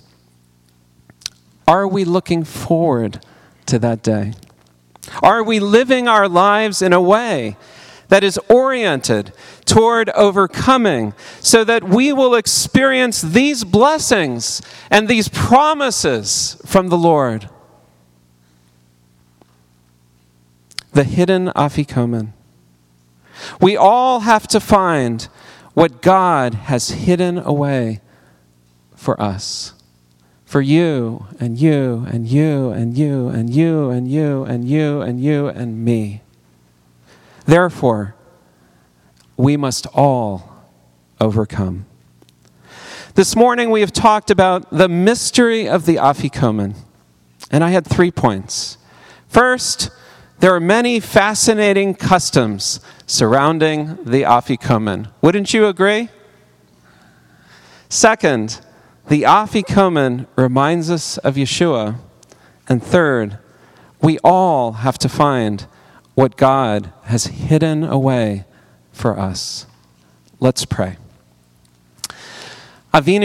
Are 1.66 1.88
we 1.88 2.04
looking 2.04 2.44
forward 2.44 3.24
to 3.66 3.78
that 3.78 4.02
day? 4.02 4.34
Are 5.22 5.42
we 5.42 5.60
living 5.60 6.08
our 6.08 6.28
lives 6.28 6.82
in 6.82 6.92
a 6.92 7.00
way 7.00 7.56
that 8.14 8.22
is 8.22 8.38
oriented 8.48 9.32
toward 9.64 10.08
overcoming 10.10 11.12
so 11.40 11.64
that 11.64 11.82
we 11.82 12.12
will 12.12 12.36
experience 12.36 13.20
these 13.20 13.64
blessings 13.64 14.62
and 14.88 15.08
these 15.08 15.28
promises 15.28 16.56
from 16.64 16.90
the 16.90 16.96
Lord? 16.96 17.48
The 20.92 21.02
hidden 21.02 21.48
afikomen. 21.56 22.28
We 23.60 23.76
all 23.76 24.20
have 24.20 24.46
to 24.46 24.60
find 24.60 25.24
what 25.72 26.00
God 26.00 26.54
has 26.54 26.90
hidden 26.90 27.36
away 27.36 28.00
for 28.94 29.20
us. 29.20 29.72
For 30.44 30.60
you 30.60 31.26
and 31.40 31.58
you 31.58 32.06
and 32.08 32.28
you 32.28 32.70
and 32.70 32.96
you 32.96 33.26
and 33.26 33.50
you 33.50 33.90
and 33.90 34.08
you 34.08 34.44
and 34.44 34.68
you 34.68 35.00
and 35.00 35.20
you 35.20 35.48
and 35.48 35.84
me. 35.84 36.20
Therefore, 37.46 38.14
we 39.36 39.56
must 39.56 39.86
all 39.94 40.64
overcome. 41.20 41.86
This 43.14 43.36
morning 43.36 43.70
we 43.70 43.80
have 43.80 43.92
talked 43.92 44.30
about 44.30 44.70
the 44.70 44.88
mystery 44.88 45.68
of 45.68 45.86
the 45.86 45.96
Afikomen, 45.96 46.74
and 47.50 47.62
I 47.62 47.70
had 47.70 47.86
three 47.86 48.10
points. 48.10 48.78
First, 49.28 49.90
there 50.40 50.54
are 50.54 50.60
many 50.60 51.00
fascinating 51.00 51.94
customs 51.94 52.80
surrounding 53.06 53.98
the 54.04 54.22
Afikomen. 54.22 55.10
Wouldn't 55.22 55.54
you 55.54 55.66
agree? 55.66 56.08
Second, 57.88 58.60
the 59.08 59.22
Afikomen 59.22 60.26
reminds 60.36 60.90
us 60.90 61.18
of 61.18 61.36
Yeshua. 61.36 61.96
And 62.68 62.82
third, 62.82 63.38
we 64.00 64.18
all 64.24 64.72
have 64.72 64.98
to 64.98 65.08
find 65.08 65.66
what 66.14 66.36
God 66.36 66.92
has 67.04 67.26
hidden 67.26 67.84
away 67.84 68.44
for 68.92 69.18
us. 69.18 69.66
Let's 70.40 70.64
pray. 70.64 70.96
Avinu 72.92 73.24